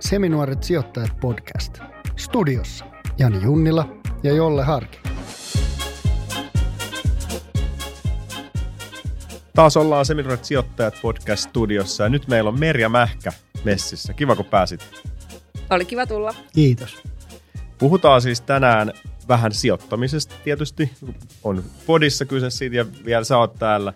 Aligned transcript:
Seminuoret 0.00 0.62
sijoittajat 0.64 1.20
podcast. 1.20 1.78
Studiossa 2.16 2.84
Jani 3.18 3.42
Junnila 3.42 3.88
ja 4.22 4.32
Jolle 4.32 4.64
Harki. 4.64 4.98
Taas 9.54 9.76
ollaan 9.76 10.06
Seminuoret 10.06 10.44
sijoittajat 10.44 10.94
podcast 11.02 11.48
studiossa 11.48 12.02
ja 12.04 12.08
nyt 12.08 12.28
meillä 12.28 12.48
on 12.48 12.60
Merja 12.60 12.88
Mähkä 12.88 13.32
messissä. 13.64 14.12
Kiva 14.12 14.36
kun 14.36 14.44
pääsit. 14.44 14.80
Oli 15.70 15.84
kiva 15.84 16.06
tulla. 16.06 16.34
Kiitos. 16.54 17.02
Puhutaan 17.78 18.22
siis 18.22 18.40
tänään 18.40 18.92
vähän 19.28 19.52
sijoittamisesta 19.52 20.34
tietysti. 20.44 20.92
On 21.44 21.64
podissa 21.86 22.24
kyse 22.24 22.50
siitä 22.50 22.76
ja 22.76 22.86
vielä 23.04 23.24
sä 23.24 23.38
oot 23.38 23.54
täällä. 23.54 23.92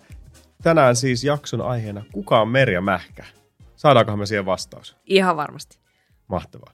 Tänään 0.63 0.95
siis 0.95 1.23
jakson 1.23 1.61
aiheena, 1.61 2.03
kuka 2.11 2.41
on 2.41 2.47
Merja 2.47 2.81
Mähkä? 2.81 3.25
Saadaankohan 3.75 4.19
me 4.19 4.25
siihen 4.25 4.45
vastaus? 4.45 4.97
Ihan 5.05 5.37
varmasti. 5.37 5.80
Mahtavaa. 6.31 6.73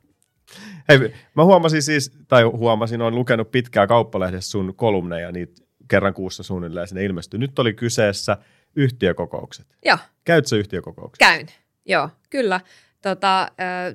Hei, 0.89 1.13
mä 1.35 1.43
huomasin 1.43 1.83
siis, 1.83 2.11
tai 2.27 2.43
huomasin, 2.43 3.01
olen 3.01 3.15
lukenut 3.15 3.51
pitkää 3.51 3.87
kauppalehdessä 3.87 4.51
sun 4.51 4.73
kolumneja, 4.75 5.31
niitä 5.31 5.61
kerran 5.87 6.13
kuussa 6.13 6.43
suunnilleen 6.43 6.87
sinne 6.87 7.05
ilmestyy. 7.05 7.39
Nyt 7.39 7.59
oli 7.59 7.73
kyseessä 7.73 8.37
yhtiökokoukset. 8.75 9.67
Joo. 9.85 9.97
Käytkö 10.23 10.57
yhtiökokoukset? 10.57 11.19
Käyn, 11.19 11.47
joo, 11.85 12.09
kyllä. 12.29 12.61
Tota, 13.01 13.51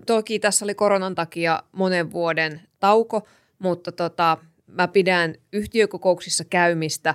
toki 0.06 0.38
tässä 0.38 0.64
oli 0.64 0.74
koronan 0.74 1.14
takia 1.14 1.62
monen 1.72 2.12
vuoden 2.12 2.60
tauko, 2.80 3.28
mutta 3.58 3.92
tota, 3.92 4.38
mä 4.66 4.88
pidän 4.88 5.34
yhtiökokouksissa 5.52 6.44
käymistä 6.44 7.14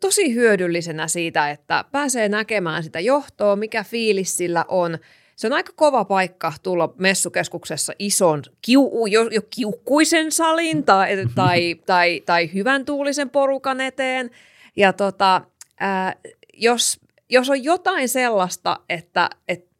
tosi 0.00 0.34
hyödyllisenä 0.34 1.08
siitä, 1.08 1.50
että 1.50 1.84
pääsee 1.92 2.28
näkemään 2.28 2.82
sitä 2.82 3.00
johtoa, 3.00 3.56
mikä 3.56 3.84
fiilis 3.84 4.36
sillä 4.36 4.64
on. 4.68 4.98
Se 5.36 5.46
on 5.46 5.52
aika 5.52 5.72
kova 5.76 6.04
paikka 6.04 6.52
tulla 6.62 6.94
messukeskuksessa 6.98 7.92
ison, 7.98 8.42
kiu, 8.62 9.06
jo, 9.06 9.22
jo 9.22 9.40
kiukkuisen 9.50 10.32
salin 10.32 10.84
tai, 10.84 11.16
tai, 11.34 11.74
tai, 11.86 12.22
tai 12.26 12.50
hyvän 12.54 12.84
tuulisen 12.84 13.30
porukan 13.30 13.80
eteen. 13.80 14.30
Ja 14.76 14.92
tota, 14.92 15.42
ää, 15.80 16.14
jos, 16.54 17.00
jos 17.28 17.50
on 17.50 17.64
jotain 17.64 18.08
sellaista, 18.08 18.80
että, 18.88 19.30
että, 19.48 19.70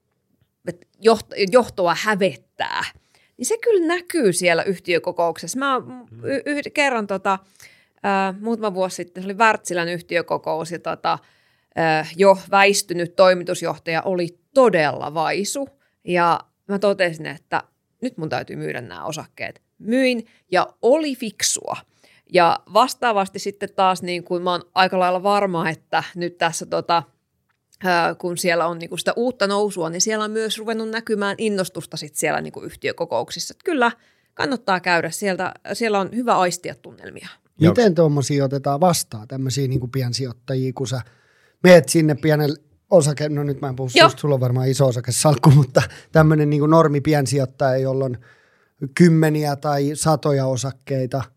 että 0.68 0.86
johtoa 1.52 1.96
hävettää, 1.98 2.84
niin 3.36 3.46
se 3.46 3.58
kyllä 3.58 3.86
näkyy 3.86 4.32
siellä 4.32 4.62
yhtiökokouksessa. 4.62 5.58
Mä 5.58 5.80
yhden 6.46 6.72
kerran 6.72 7.06
tota, 7.06 7.38
äh, 8.04 8.40
muutama 8.40 8.74
vuosi 8.74 8.96
sitten, 8.96 9.22
se 9.22 9.26
oli 9.26 9.38
Wärtsilän 9.38 9.88
yhtiökokous 9.88 10.72
ja 10.72 10.78
tota, 10.78 11.18
jo 12.16 12.38
väistynyt 12.50 13.16
toimitusjohtaja 13.16 14.02
oli 14.02 14.38
todella 14.54 15.14
vaisu 15.14 15.68
ja 16.04 16.40
mä 16.68 16.78
totesin, 16.78 17.26
että 17.26 17.62
nyt 18.02 18.18
mun 18.18 18.28
täytyy 18.28 18.56
myydä 18.56 18.80
nämä 18.80 19.04
osakkeet. 19.04 19.62
Myin 19.78 20.26
ja 20.52 20.66
oli 20.82 21.16
fiksua. 21.16 21.76
Ja 22.32 22.60
vastaavasti 22.72 23.38
sitten 23.38 23.68
taas 23.76 24.02
niin 24.02 24.24
kuin 24.24 24.42
mä 24.42 24.50
oon 24.50 24.62
aika 24.74 24.98
lailla 24.98 25.22
varma, 25.22 25.68
että 25.68 26.04
nyt 26.14 26.38
tässä 26.38 26.66
tota, 26.66 27.02
kun 28.18 28.38
siellä 28.38 28.66
on 28.66 28.78
niinku 28.78 28.96
sitä 28.96 29.12
uutta 29.16 29.46
nousua, 29.46 29.90
niin 29.90 30.00
siellä 30.00 30.24
on 30.24 30.30
myös 30.30 30.58
ruvennut 30.58 30.88
näkymään 30.88 31.34
innostusta 31.38 31.96
sit 31.96 32.14
siellä 32.14 32.40
niinku 32.40 32.60
yhtiökokouksissa. 32.60 33.52
Että 33.52 33.64
kyllä 33.64 33.92
kannattaa 34.34 34.80
käydä, 34.80 35.10
sieltä, 35.10 35.54
siellä 35.72 36.00
on 36.00 36.08
hyvä 36.14 36.36
aistia 36.36 36.74
tunnelmia. 36.74 37.28
Miten 37.60 37.94
tuommoisia 37.94 38.44
otetaan 38.44 38.80
vastaan, 38.80 39.28
tämmöisiä 39.28 39.68
niinku 39.68 39.88
piensijoittajia, 39.88 40.72
kun 40.72 40.88
sä 40.88 41.00
meet 41.64 41.88
sinne 41.88 42.14
pienelle 42.14 42.56
osake, 42.90 43.28
no 43.28 43.42
nyt 43.42 43.60
mä 43.60 43.68
en 43.68 43.76
puhu 43.76 43.88
susta, 43.88 44.20
sulla 44.20 44.34
on 44.34 44.40
varmaan 44.40 44.68
iso 44.68 44.86
osakesalkku, 44.86 45.50
mutta 45.60 45.82
tämmöinen 46.12 46.50
niinku 46.50 46.66
normi 46.66 47.00
piensijoittaja, 47.00 47.78
jolla 47.78 48.04
on 48.04 48.18
kymmeniä 48.94 49.56
tai 49.56 49.90
satoja 49.94 50.46
osakkeita– 50.46 51.22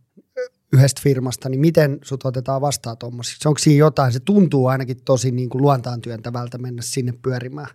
yhdestä 0.74 1.02
firmasta, 1.04 1.50
niin 1.50 1.60
miten 1.60 2.00
sut 2.04 2.26
otetaan 2.26 2.62
vastaan 2.62 2.98
tuommoisiksi? 2.98 3.48
Onko 3.48 3.58
siinä 3.58 3.80
jotain? 3.80 4.14
Se 4.14 4.20
tuntuu 4.20 4.68
ainakin 4.68 4.98
tosi 5.06 5.32
niin 5.32 5.50
kuin 5.50 5.62
luontaan 5.62 6.02
työntävältä 6.02 6.58
mennä 6.58 6.82
sinne 6.82 7.14
pyörimään. 7.22 7.68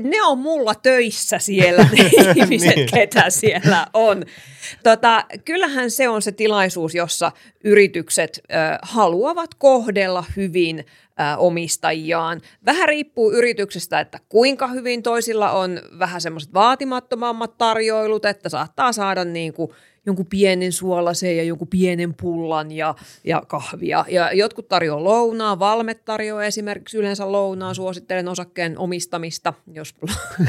Ne 0.00 0.22
on 0.22 0.38
mulla 0.38 0.74
töissä 0.74 1.38
siellä, 1.38 1.88
ne 1.92 2.10
ihmiset, 2.42 2.76
niin. 2.76 2.88
ketä 2.94 3.30
siellä 3.30 3.86
on. 3.92 4.24
Tota, 4.82 5.24
kyllähän 5.44 5.90
se 5.90 6.08
on 6.08 6.22
se 6.22 6.32
tilaisuus, 6.32 6.94
jossa 6.94 7.32
yritykset 7.64 8.40
ö, 8.44 8.54
haluavat 8.82 9.54
kohdella 9.54 10.24
hyvin 10.36 10.84
omistajiaan. 11.38 12.40
Vähän 12.66 12.88
riippuu 12.88 13.32
yrityksestä, 13.32 14.00
että 14.00 14.18
kuinka 14.28 14.66
hyvin 14.66 15.02
toisilla 15.02 15.50
on 15.50 15.80
vähän 15.98 16.20
semmoiset 16.20 16.54
vaatimattomammat 16.54 17.58
tarjoilut, 17.58 18.24
että 18.24 18.48
saattaa 18.48 18.92
saada 18.92 19.24
niin 19.24 19.52
kuin 19.52 19.70
jonkun 20.08 20.26
pienen 20.26 20.72
suolaseen 20.72 21.36
ja 21.36 21.42
jonkun 21.42 21.68
pienen 21.68 22.14
pullan 22.14 22.72
ja, 22.72 22.94
ja 23.24 23.42
kahvia. 23.46 24.04
Ja 24.08 24.32
jotkut 24.32 24.68
tarjoaa 24.68 25.04
lounaa, 25.04 25.58
Valmet 25.58 26.04
tarjoaa 26.04 26.44
esimerkiksi 26.44 26.98
yleensä 26.98 27.32
lounaa, 27.32 27.74
suosittelen 27.74 28.28
osakkeen 28.28 28.78
omistamista, 28.78 29.54
jos 29.72 29.94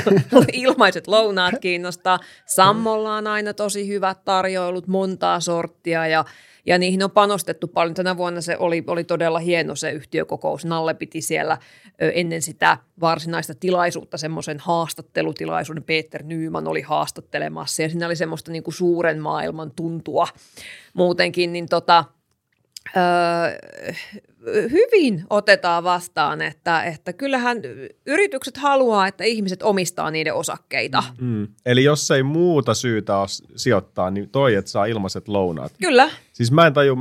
ilmaiset 0.53 1.07
lounaat 1.07 1.55
kiinnostaa. 1.61 2.19
Sammolla 2.45 3.15
on 3.15 3.27
aina 3.27 3.53
tosi 3.53 3.87
hyvät 3.87 4.25
tarjoilut, 4.25 4.87
montaa 4.87 5.39
sorttia 5.39 6.07
ja 6.07 6.25
ja 6.69 6.77
niihin 6.77 7.03
on 7.03 7.11
panostettu 7.11 7.67
paljon. 7.67 7.93
Tänä 7.93 8.17
vuonna 8.17 8.41
se 8.41 8.57
oli, 8.57 8.83
oli 8.87 9.03
todella 9.03 9.39
hieno 9.39 9.75
se 9.75 9.91
yhtiökokous. 9.91 10.65
Nalle 10.65 10.93
piti 10.93 11.21
siellä 11.21 11.57
ennen 11.99 12.41
sitä 12.41 12.77
varsinaista 13.01 13.53
tilaisuutta 13.55 14.17
semmoisen 14.17 14.59
haastattelutilaisuuden. 14.59 15.83
Peter 15.83 16.23
Nyyman 16.23 16.67
oli 16.67 16.81
haastattelemassa 16.81 17.81
ja 17.81 17.89
siinä 17.89 18.05
oli 18.05 18.15
semmoista 18.15 18.51
niin 18.51 18.63
kuin 18.63 18.73
suuren 18.73 19.19
maailman 19.19 19.71
tuntua 19.75 20.27
muutenkin. 20.93 21.53
Niin 21.53 21.69
tota, 21.69 22.05
öö, 22.97 23.03
hyvin 24.71 25.23
otetaan 25.29 25.83
vastaan, 25.83 26.41
että, 26.41 26.83
että 26.83 27.13
kyllähän 27.13 27.57
yritykset 28.05 28.57
haluaa, 28.57 29.07
että 29.07 29.23
ihmiset 29.23 29.63
omistaa 29.63 30.11
niiden 30.11 30.33
osakkeita. 30.33 31.03
Mm. 31.21 31.47
Eli 31.65 31.83
jos 31.83 32.11
ei 32.11 32.23
muuta 32.23 32.73
syytä 32.73 33.17
ole 33.17 33.27
sijoittaa, 33.55 34.11
niin 34.11 34.29
toi, 34.29 34.55
että 34.55 34.71
saa 34.71 34.85
ilmaiset 34.85 35.27
lounaat. 35.27 35.73
Kyllä. 35.81 36.09
Siis 36.33 36.51
mä 36.51 36.67
en 36.67 36.73
taju, 36.73 36.95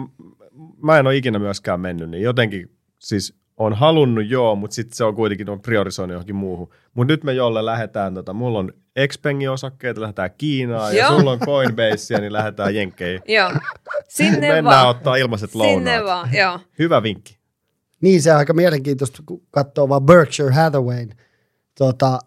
mä 0.82 0.98
en 0.98 1.06
ole 1.06 1.16
ikinä 1.16 1.38
myöskään 1.38 1.80
mennyt, 1.80 2.10
niin 2.10 2.22
jotenkin 2.22 2.70
siis 2.98 3.37
halunnut 3.74 4.28
joo, 4.28 4.56
mutta 4.56 4.74
sitten 4.74 4.96
se 4.96 5.04
on 5.04 5.14
kuitenkin 5.14 5.50
on 5.50 5.60
priorisoinut 5.60 6.12
johonkin 6.12 6.36
muuhun. 6.36 6.68
Mutta 6.94 7.12
nyt 7.12 7.24
me 7.24 7.32
jolle 7.32 7.64
lähdetään, 7.64 8.14
tota, 8.14 8.32
mulla 8.32 8.58
on 8.58 8.72
Xpengin 9.12 9.50
osakkeita, 9.50 10.00
lähdetään 10.00 10.30
Kiinaan 10.38 10.96
ja 10.96 11.08
sulla 11.08 11.30
on 11.30 11.38
Coinbase, 11.38 12.20
niin 12.20 12.32
lähdetään 12.32 12.74
Jenkkeihin. 12.74 13.20
Joo, 13.28 13.52
sinne 14.08 14.40
Mennään 14.40 14.64
vaan. 14.64 14.88
ottaa 14.88 15.16
ilmaiset 15.16 15.54
lounaat. 15.54 15.78
Sinne 15.78 16.04
vaan, 16.04 16.34
joo. 16.34 16.60
Hyvä 16.78 17.02
vinkki. 17.02 17.38
Niin, 18.00 18.22
se 18.22 18.32
on 18.32 18.38
aika 18.38 18.52
mielenkiintoista, 18.52 19.22
kun 19.26 19.42
katsoo 19.50 19.88
vaan 19.88 20.02
Berkshire 20.02 20.52
Hathawayn 20.52 21.14
tota, 21.78 22.18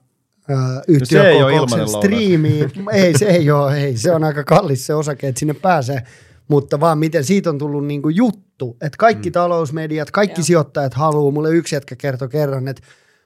yhtiökokouksen 0.88 1.80
no 1.80 1.88
striimiin. 1.88 2.72
ei, 2.92 3.18
se 3.18 3.26
ei 3.26 3.52
ole, 3.52 3.78
ei. 3.78 3.98
Se 3.98 4.12
on 4.12 4.24
aika 4.24 4.44
kallis 4.44 4.86
se 4.86 4.94
osake, 4.94 5.28
että 5.28 5.40
sinne 5.40 5.54
pääsee. 5.54 6.04
Mutta 6.48 6.80
vaan 6.80 6.98
miten 6.98 7.24
siitä 7.24 7.50
on 7.50 7.58
tullut 7.58 7.86
niinku 7.86 8.10
juttu, 8.10 8.51
että 8.70 8.98
kaikki 8.98 9.30
mm. 9.30 9.34
talousmediat, 9.34 10.12
kaikki 10.12 10.42
Joo. 10.42 10.46
sijoittajat 10.46 10.94
haluaa. 10.94 11.32
Mulle 11.32 11.50
yksi 11.50 11.76
jätkä 11.76 11.96
kertoi 11.96 12.30
kerran, 12.30 12.68
että 12.68 12.82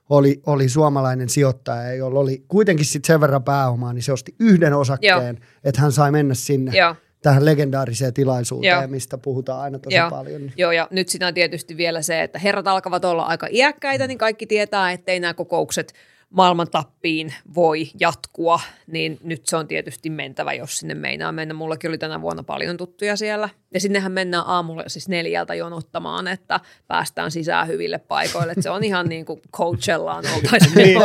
oli, 0.10 0.42
oli 0.46 0.70
suomalainen 0.70 1.30
sijoittaja, 1.30 1.94
jolla 1.94 2.20
oli 2.20 2.44
kuitenkin 2.48 2.86
sit 2.86 3.06
sen 3.06 3.22
verran 3.22 3.44
pääomaa, 3.44 3.94
niin 3.94 4.04
se 4.04 4.14
osti 4.14 4.36
yhden 4.40 4.74
osakkeen, 4.74 5.38
Joo. 5.40 5.50
että 5.64 5.82
hän 5.82 5.92
sai 5.92 6.12
mennä 6.12 6.34
sinne. 6.34 6.78
Joo 6.78 6.96
tähän 7.26 7.46
legendaariseen 7.46 8.14
tilaisuuteen, 8.14 8.82
Joo. 8.82 8.88
mistä 8.88 9.18
puhutaan 9.18 9.62
aina 9.62 9.80
tosi 9.80 9.96
Joo. 9.96 10.10
paljon. 10.10 10.52
Joo, 10.58 10.72
ja 10.72 10.88
nyt 10.92 11.10
siinä 11.10 11.28
on 11.28 11.34
tietysti 11.34 11.78
vielä 11.78 12.02
se, 12.02 12.24
että 12.24 12.40
herrat 12.40 12.68
alkavat 12.68 13.06
olla 13.06 13.24
aika 13.24 13.48
iäkkäitä, 13.52 14.08
niin 14.08 14.18
kaikki 14.18 14.48
tietää, 14.48 14.92
ettei 14.92 15.20
nämä 15.20 15.34
kokoukset 15.34 15.94
maailman 16.36 16.68
tappiin 16.72 17.34
voi 17.56 17.88
jatkua, 18.00 18.60
niin 18.88 19.18
nyt 19.24 19.46
se 19.46 19.58
on 19.58 19.68
tietysti 19.68 20.10
mentävä, 20.10 20.54
jos 20.54 20.78
sinne 20.78 20.94
meinaa 20.94 21.32
mennä. 21.32 21.54
Mullakin 21.54 21.90
oli 21.90 21.98
tänä 21.98 22.22
vuonna 22.22 22.44
paljon 22.44 22.78
tuttuja 22.78 23.16
siellä. 23.16 23.50
Ja 23.74 23.80
sinnehän 23.80 24.12
mennään 24.12 24.44
aamulla 24.48 24.84
siis 24.88 25.10
neljältä 25.10 25.56
jonottamaan, 25.56 26.28
että 26.28 26.60
päästään 26.88 27.32
sisään 27.32 27.68
hyville 27.68 27.98
paikoille. 27.98 28.54
Se 28.60 28.70
on 28.70 28.84
ihan 28.84 29.06
niin 29.10 29.26
kuin 29.26 29.42
coachellaan 29.58 30.24
oltaisiin 30.36 30.76
niin. 30.76 31.00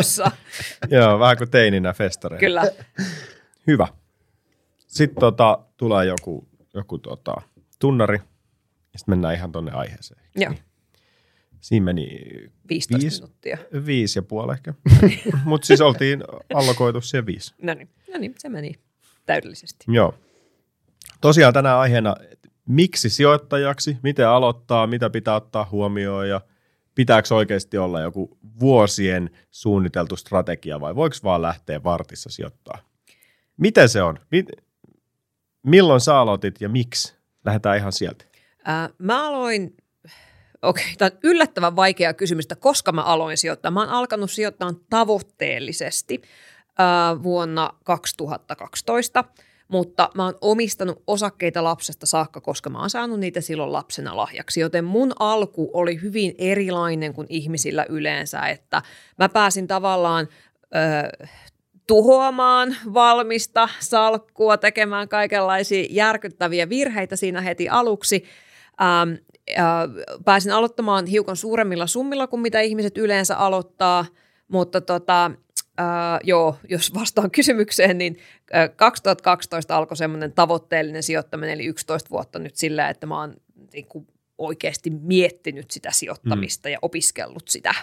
Joo, 0.91 1.19
vähän 1.19 1.37
kuin 1.37 1.51
teininä 1.51 1.93
festareilla. 1.93 2.41
Kyllä. 2.41 2.63
Hyvä. 3.67 3.89
Sitten 4.87 5.21
tota, 5.21 5.59
tulee 5.77 6.07
joku, 6.07 6.49
joku 6.75 6.99
tota, 6.99 7.35
tunnari, 7.79 8.21
ja 8.93 8.99
sitten 8.99 9.13
mennään 9.13 9.35
ihan 9.35 9.53
tuonne 9.53 9.73
aiheeseen. 9.73 10.21
Joo. 10.37 10.55
Siinä 11.61 11.85
meni 11.85 12.09
15 12.69 13.03
viisi, 13.03 13.21
minuuttia. 13.21 13.59
Viisi 13.87 14.19
ja 14.19 14.23
puoli 14.23 14.53
ehkä. 14.53 14.75
Mutta 15.45 15.67
siis 15.67 15.81
oltiin 15.81 16.25
allokoitu 16.55 17.01
siihen 17.01 17.27
viisi. 17.27 17.55
No 17.63 17.75
niin, 17.75 17.89
no 18.13 18.19
niin, 18.19 18.35
se 18.39 18.49
meni 18.49 18.75
täydellisesti. 19.27 19.85
Joo. 19.89 20.15
Tosiaan 21.21 21.55
tänään 21.55 21.79
aiheena, 21.79 22.17
miksi 22.69 23.11
sijoittajaksi, 23.11 23.97
miten 24.03 24.29
aloittaa, 24.29 24.87
mitä 24.87 25.11
pitää 25.11 25.35
ottaa 25.35 25.69
huomioon 25.71 26.29
ja 26.29 26.41
pitääkö 26.95 27.35
oikeasti 27.35 27.79
olla 27.79 28.01
joku 28.01 28.39
vuosien 28.61 29.31
suunniteltu 29.51 30.17
strategia 30.17 30.81
vai 30.81 30.95
voiko 30.95 31.17
vaan 31.25 31.43
lähteä 31.43 31.83
vartissa 31.83 32.31
sijoittaa? 32.31 32.79
Miten 33.57 33.89
se 33.89 34.03
on? 34.03 34.19
Milloin 35.63 36.01
sä 36.01 36.19
aloitit 36.19 36.61
ja 36.61 36.69
miksi? 36.69 37.15
Lähdetään 37.45 37.77
ihan 37.77 37.93
sieltä. 37.93 38.25
Ää, 38.65 38.89
mä 38.99 39.29
aloin, 39.29 39.77
okei, 40.63 40.85
okay, 40.85 40.97
tämä 40.99 41.11
on 41.15 41.19
yllättävän 41.23 41.77
vaikea 41.77 42.15
kysymys, 42.15 42.45
että 42.45 42.57
koska 42.57 42.93
mä 42.93 43.03
aloin 43.03 43.37
sijoittaa. 43.37 43.71
Mä 43.71 43.81
oon 43.81 43.89
alkanut 43.89 44.31
sijoittaa 44.31 44.73
tavoitteellisesti 44.91 46.23
ää, 46.79 47.23
vuonna 47.23 47.71
2012– 47.85 49.25
mutta 49.71 50.11
mä 50.15 50.25
oon 50.25 50.35
omistanut 50.41 51.03
osakkeita 51.07 51.65
lapsesta 51.65 52.07
saakka, 52.07 52.41
koska 52.41 52.71
mä 52.71 52.81
oon 52.81 52.91
saanut 52.91 53.21
niitä 53.21 53.41
silloin 53.41 53.73
lapsena 53.73 54.17
lahjaksi. 54.17 54.61
Joten 54.61 54.85
mun 54.85 55.13
alku 55.19 55.71
oli 55.73 56.01
hyvin 56.03 56.35
erilainen 56.39 57.15
kuin 57.15 57.27
ihmisillä 57.31 57.87
yleensä, 57.89 58.41
että 58.41 58.83
mä 59.19 59.29
pääsin 59.29 59.67
tavallaan 59.67 60.29
ö, 60.63 61.27
tuhoamaan 61.87 62.77
valmista 62.95 63.69
salkkua, 63.79 64.57
tekemään 64.57 65.09
kaikenlaisia 65.09 65.87
järkyttäviä 65.91 66.69
virheitä 66.69 67.17
siinä 67.17 67.41
heti 67.41 67.69
aluksi. 67.69 68.25
Ähm, 68.83 69.11
äh, 69.11 69.19
pääsin 70.25 70.53
aloittamaan 70.53 71.07
hiukan 71.07 71.37
suuremmilla 71.37 71.87
summilla 71.87 72.27
kuin 72.27 72.41
mitä 72.41 72.61
ihmiset 72.61 72.99
yleensä 72.99 73.37
aloittaa, 73.37 74.05
mutta 74.49 74.81
tota, 74.81 75.31
Uh, 75.81 76.21
joo, 76.25 76.57
jos 76.69 76.95
vastaan 76.95 77.31
kysymykseen, 77.31 77.99
niin 77.99 78.13
uh, 78.15 78.77
2012 78.77 79.77
alkoi 79.77 79.97
semmoinen 79.97 80.33
tavoitteellinen 80.33 81.03
sijoittaminen, 81.03 81.55
eli 81.55 81.65
11 81.65 82.11
vuotta 82.11 82.39
nyt 82.39 82.57
sillä, 82.57 82.89
että 82.89 83.07
mä 83.07 83.21
oon 83.21 83.35
niin 83.73 83.87
kuin, 83.87 84.07
oikeasti 84.41 84.91
miettinyt 84.91 85.71
sitä 85.71 85.91
sijoittamista 85.93 86.69
mm. 86.69 86.73
ja 86.73 86.79
opiskellut 86.83 87.49
sitä. 87.49 87.75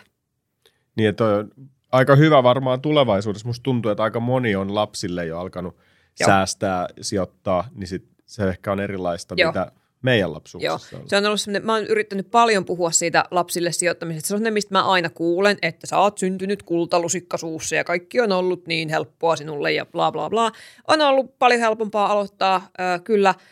Niin, 0.95 1.09
että 1.09 1.25
on 1.25 1.51
aika 1.91 2.15
hyvä 2.15 2.43
varmaan 2.43 2.81
tulevaisuudessa. 2.81 3.47
Musta 3.47 3.63
tuntuu, 3.63 3.91
että 3.91 4.03
aika 4.03 4.19
moni 4.19 4.55
on 4.55 4.75
lapsille 4.75 5.25
jo 5.25 5.39
alkanut 5.39 5.75
joo. 6.19 6.27
säästää, 6.27 6.87
sijoittaa, 7.01 7.67
niin 7.75 7.87
sit 7.87 8.05
se 8.25 8.49
ehkä 8.49 8.71
on 8.71 8.79
erilaista, 8.79 9.35
joo. 9.37 9.51
mitä 9.51 9.71
meidän 10.01 10.33
lapsuudessa. 10.33 10.95
Joo, 10.95 11.05
se 11.05 11.17
on 11.17 11.25
ollut 11.25 11.41
semmoinen, 11.41 11.65
mä 11.65 11.73
oon 11.73 11.85
yrittänyt 11.85 12.31
paljon 12.31 12.65
puhua 12.65 12.91
siitä 12.91 13.25
lapsille 13.31 13.71
sijoittamisesta. 13.71 14.27
Se 14.27 14.33
on 14.33 14.37
semmoinen, 14.37 14.53
mistä 14.53 14.75
mä 14.75 14.83
aina 14.83 15.09
kuulen, 15.09 15.57
että 15.61 15.87
sä 15.87 15.99
oot 15.99 16.17
syntynyt 16.17 16.63
kultalusikka 16.63 17.37
suussa 17.37 17.75
ja 17.75 17.83
kaikki 17.83 18.21
on 18.21 18.31
ollut 18.31 18.67
niin 18.67 18.89
helppoa 18.89 19.35
sinulle 19.35 19.71
ja 19.71 19.85
bla 19.85 20.11
bla 20.11 20.29
bla. 20.29 20.51
On 20.87 21.01
ollut 21.01 21.39
paljon 21.39 21.61
helpompaa 21.61 22.11
aloittaa, 22.11 22.55
äh, 22.79 23.03
kyllä– 23.03 23.35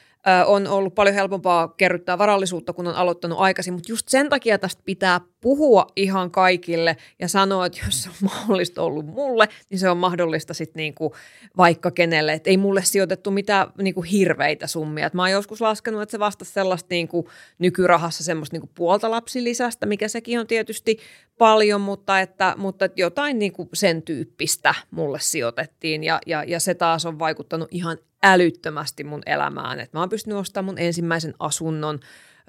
on 0.46 0.68
ollut 0.68 0.96
paljon 0.96 1.16
helpompaa 1.16 1.68
kerryttää 1.68 2.18
varallisuutta, 2.18 2.74
kun 2.74 2.88
on 2.88 2.96
aloittanut 2.96 3.40
aikaisin, 3.40 3.74
mutta 3.74 3.92
just 3.92 4.08
sen 4.08 4.30
takia 4.30 4.60
tästä 4.60 4.82
pitää 4.86 5.22
puhua 5.42 5.88
ihan 5.96 6.32
kaikille 6.32 6.98
ja 7.20 7.28
sanoa, 7.28 7.66
että 7.66 7.80
jos 7.86 8.04
se 8.04 8.10
on 8.10 8.16
mahdollista 8.22 8.82
ollut 8.82 9.06
mulle, 9.06 9.48
niin 9.70 9.80
se 9.80 9.90
on 9.90 9.98
mahdollista 9.98 10.54
sitten 10.54 10.80
niinku 10.80 11.16
vaikka 11.58 11.92
kenelle. 11.92 12.34
Et 12.34 12.48
ei 12.48 12.58
mulle 12.58 12.84
sijoitettu 12.84 13.32
mitään 13.32 13.68
niinku 13.82 14.02
hirveitä 14.02 14.68
summia. 14.68 15.08
Et 15.08 15.14
mä 15.14 15.22
oon 15.22 15.32
joskus 15.32 15.62
laskenut, 15.62 16.02
että 16.02 16.12
se 16.12 16.20
vastasi 16.20 16.52
sellaista 16.52 16.88
niinku 16.90 17.30
nykyrahassa 17.60 18.24
semmoista 18.24 18.56
niinku 18.56 18.70
puolta 18.76 19.12
lapsilisästä, 19.12 19.86
mikä 19.86 20.08
sekin 20.08 20.40
on 20.40 20.48
tietysti 20.48 20.98
paljon, 21.38 21.82
mutta, 21.82 22.20
että, 22.20 22.54
mutta 22.58 22.90
jotain 22.96 23.40
niinku 23.40 23.70
sen 23.74 24.02
tyyppistä 24.02 24.76
mulle 24.92 25.20
sijoitettiin 25.22 26.04
ja, 26.04 26.20
ja, 26.26 26.44
ja 26.44 26.60
se 26.60 26.74
taas 26.74 27.06
on 27.06 27.20
vaikuttanut 27.20 27.68
ihan 27.72 27.98
älyttömästi 28.26 29.04
mun 29.04 29.22
elämään. 29.26 29.80
Et 29.80 29.94
mä 29.94 30.00
oon 30.00 30.10
pystynyt 30.10 30.40
ostamaan 30.40 30.66
mun 30.66 30.80
ensimmäisen 30.80 31.34
asunnon 31.40 32.00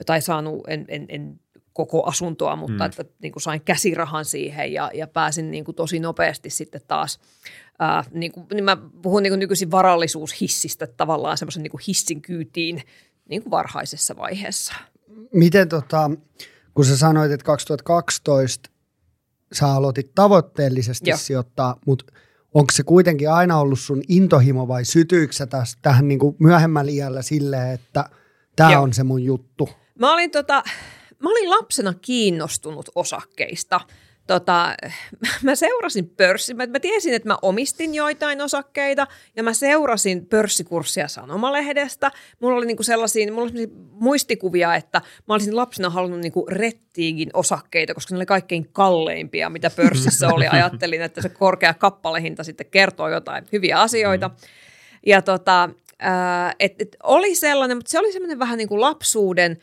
tai 0.07 0.23
saanut, 0.23 0.63
en, 0.69 0.85
en, 0.89 1.07
en 1.09 1.41
koko 1.73 2.03
asuntoa, 2.03 2.57
mutta 2.57 2.85
mm. 2.85 2.91
että 2.91 3.15
niin 3.23 3.33
kuin 3.33 3.43
sain 3.43 3.61
käsirahan 3.61 4.25
siihen 4.25 4.73
ja, 4.73 4.91
ja 4.95 5.07
pääsin 5.07 5.51
niin 5.51 5.65
kuin 5.65 5.75
tosi 5.75 6.01
nopeasti 6.01 6.51
sitten 6.51 6.81
taas, 6.89 7.21
ää, 7.79 8.05
niin 8.11 8.33
kuin, 8.33 8.47
niin 8.55 8.65
mä 8.65 8.77
puhun 9.03 9.23
niin 9.23 9.31
kuin 9.31 9.41
nykyisin 9.41 9.71
varallisuushissistä 9.71 10.87
tavallaan 10.87 11.39
semmoisen 11.39 11.63
niin 11.63 11.81
hissin 11.87 12.23
kyytiin 12.23 12.83
niin 13.29 13.43
kuin 13.43 13.51
varhaisessa 13.51 14.17
vaiheessa. 14.17 14.75
Miten 15.33 15.69
tota, 15.69 16.11
kun 16.75 16.85
sä 16.85 16.97
sanoit, 16.97 17.33
että 17.33 17.45
2012 17.45 18.71
sä 19.53 19.69
aloitit 19.69 20.15
tavoitteellisesti 20.15 21.11
Joo. 21.11 21.19
sijoittaa, 21.19 21.77
mutta 21.87 22.05
onko 22.55 22.73
se 22.73 22.83
kuitenkin 22.83 23.31
aina 23.31 23.59
ollut 23.59 23.81
sun 23.81 24.03
intohimo 24.09 24.69
vai 24.69 24.85
sytyykö 24.85 25.47
tästä 25.51 25.79
tähän 25.83 26.09
niin 26.09 26.19
kuin 26.19 26.37
myöhemmällä 26.39 26.91
iällä 26.91 27.23
silleen, 27.23 27.71
että 27.71 28.11
tämä 28.57 28.81
on 28.81 28.93
se 28.93 29.05
mun 29.05 29.23
juttu? 29.23 29.69
Mä 29.99 30.13
olin, 30.13 30.31
tota, 30.31 30.63
mä 31.23 31.31
olin 31.31 31.51
lapsena 31.51 31.95
kiinnostunut 31.95 32.91
osakkeista– 32.95 33.81
tota, 34.27 34.75
mä 35.43 35.55
seurasin 35.55 36.09
pörssi, 36.09 36.55
mä, 36.55 36.67
mä 36.67 36.81
tiesin, 36.81 37.15
että 37.15 37.29
mä 37.29 37.39
omistin 37.43 37.95
joitain 37.95 38.43
osakkeita 38.43 39.07
ja 39.37 39.43
mä 39.43 39.53
seurasin 39.53 40.27
pörssikurssia 40.27 41.09
sanomalehdestä. 41.09 42.11
Mulla 42.41 42.57
oli 42.57 42.67
niinku 42.67 42.83
sellaisia, 42.83 43.33
mulla 43.33 43.51
oli 43.55 43.67
muistikuvia, 43.91 44.75
että 44.75 45.03
mä 45.29 45.35
olisin 45.35 45.57
lapsena 45.57 45.91
halunnut 45.91 46.21
niinku 46.21 46.47
rettiigin 46.51 47.31
osakkeita, 47.33 47.95
koska 47.95 48.15
ne 48.15 48.19
oli 48.19 48.27
kaikkein 48.27 48.69
kalleimpia, 48.73 49.51
mitä 49.51 49.71
pörssissä 49.77 50.29
oli. 50.29 50.47
Ajattelin, 50.47 51.03
että 51.03 51.23
se 51.23 51.29
korkea 51.29 51.75
kappalehinta 51.75 52.45
sitten 52.45 52.67
kertoo 52.71 53.09
jotain 53.09 53.45
hyviä 53.53 53.81
asioita. 53.81 54.31
Ja 55.07 55.23
tota, 55.23 55.71
äh, 56.05 56.55
et, 56.61 56.75
et 56.79 56.97
oli 57.03 57.35
sellainen, 57.35 57.77
mutta 57.77 57.91
se 57.91 57.99
oli 57.99 58.13
semmoinen 58.13 58.39
vähän 58.39 58.59
niin 58.59 58.69
kuin 58.69 58.81
lapsuuden 58.81 59.59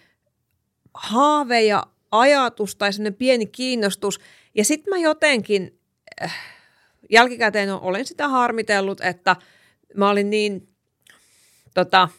haave 0.93 1.61
ja 1.61 1.83
ajatus 2.11 2.75
tai 2.75 2.93
semmoinen 2.93 3.13
pieni 3.13 3.45
kiinnostus– 3.45 4.19
ja 4.55 4.65
sitten 4.65 4.93
mä 4.93 4.97
jotenkin 4.97 5.79
äh, 6.23 6.35
jälkikäteen 7.09 7.71
olen 7.71 8.05
sitä 8.05 8.27
harmitellut, 8.27 9.01
että 9.01 9.35
mä 9.95 10.09
olin 10.09 10.29
niin 10.29 10.67
tota, 11.73 12.09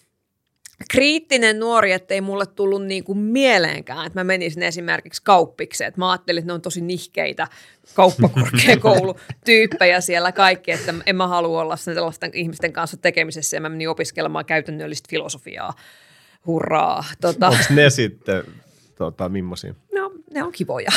kriittinen 0.91 1.61
nuori, 1.61 1.93
ettei 1.93 2.21
mulle 2.21 2.47
tullut 2.47 2.87
niin 2.87 3.05
kuin 3.05 3.19
mieleenkään, 3.19 4.07
että 4.07 4.21
mä 4.21 4.25
menisin 4.25 4.63
esimerkiksi 4.63 5.23
kauppikseen. 5.23 5.89
Että 5.89 6.01
mä 6.01 6.11
ajattelin, 6.11 6.39
että 6.39 6.47
ne 6.47 6.53
on 6.53 6.63
tosi 6.63 6.81
nihkeitä 6.81 7.49
kauppakorkeakoulutyyppejä 7.95 10.01
siellä 10.11 10.33
kaikki, 10.33 10.73
että 10.73 10.95
en 11.07 11.17
mä 11.17 11.27
halua 11.27 11.63
olla 11.63 11.77
sellaisten 11.77 12.31
ihmisten 12.35 12.73
kanssa 12.73 12.97
tekemisessä 12.97 13.57
ja 13.57 13.61
mä 13.61 13.69
menin 13.69 13.89
opiskelemaan 13.89 14.45
käytännöllistä 14.45 15.09
filosofiaa. 15.11 15.75
Hurraa. 16.47 17.05
Tota. 17.21 17.49
Onko 17.49 17.65
ne 17.71 17.91
sitten 17.91 18.45
tota, 18.95 19.29
millaisia? 19.29 19.75
No, 19.95 20.13
ne 20.35 20.43
on 20.43 20.53
kivoja. 20.53 20.91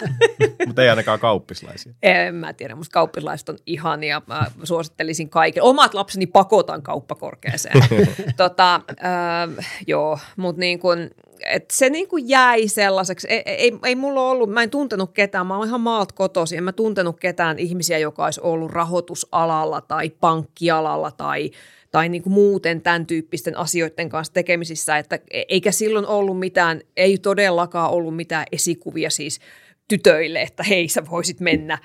Mutta 0.66 0.82
ei 0.82 0.88
ainakaan 0.88 1.20
kauppislaisia. 1.20 1.92
En 2.02 2.34
mä 2.34 2.52
tiedä, 2.52 2.74
musta 2.74 2.92
kauppislaiset 2.92 3.48
on 3.48 3.58
ihania. 3.66 4.22
Mä 4.26 4.46
suosittelisin 4.64 5.30
kaikille. 5.30 5.68
Omat 5.68 5.94
lapseni 5.94 6.26
pakotan 6.26 6.82
kauppakorkeeseen. 6.82 7.80
tota, 8.36 8.74
äh, 8.74 9.66
joo, 9.86 10.18
mutta 10.36 10.60
niin 10.60 10.78
kun, 10.78 11.10
et 11.46 11.70
se 11.70 11.90
niin 11.90 12.08
kuin 12.08 12.28
jäi 12.28 12.68
sellaiseksi. 12.68 13.28
Ei, 13.30 13.42
ei, 13.46 13.78
ei 13.84 13.96
mulla 13.96 14.20
ollut, 14.20 14.50
mä 14.50 14.62
en 14.62 14.70
tuntenut 14.70 15.12
ketään, 15.12 15.46
mä 15.46 15.56
oon 15.56 15.66
ihan 15.66 15.80
maalt 15.80 16.12
kotosi, 16.12 16.56
en 16.56 16.64
mä 16.64 16.72
tuntenut 16.72 17.20
ketään 17.20 17.58
ihmisiä, 17.58 17.98
joka 17.98 18.24
olisi 18.24 18.40
ollut 18.40 18.70
rahoitusalalla 18.70 19.80
tai 19.80 20.10
pankkialalla 20.10 21.10
tai 21.10 21.50
tai 21.94 22.08
niin 22.08 22.22
kuin 22.22 22.32
muuten 22.32 22.80
tämän 22.80 23.06
tyyppisten 23.06 23.56
asioiden 23.56 24.08
kanssa 24.08 24.32
tekemisissä, 24.32 24.98
että 24.98 25.18
e- 25.30 25.42
eikä 25.48 25.72
silloin 25.72 26.06
ollut 26.06 26.38
mitään, 26.38 26.80
ei 26.96 27.18
todellakaan 27.18 27.90
ollut 27.90 28.16
mitään 28.16 28.46
esikuvia 28.52 29.10
siis 29.10 29.40
tytöille, 29.88 30.42
että 30.42 30.62
hei 30.62 30.88
sä 30.88 31.02
voisit 31.10 31.40
mennä 31.40 31.78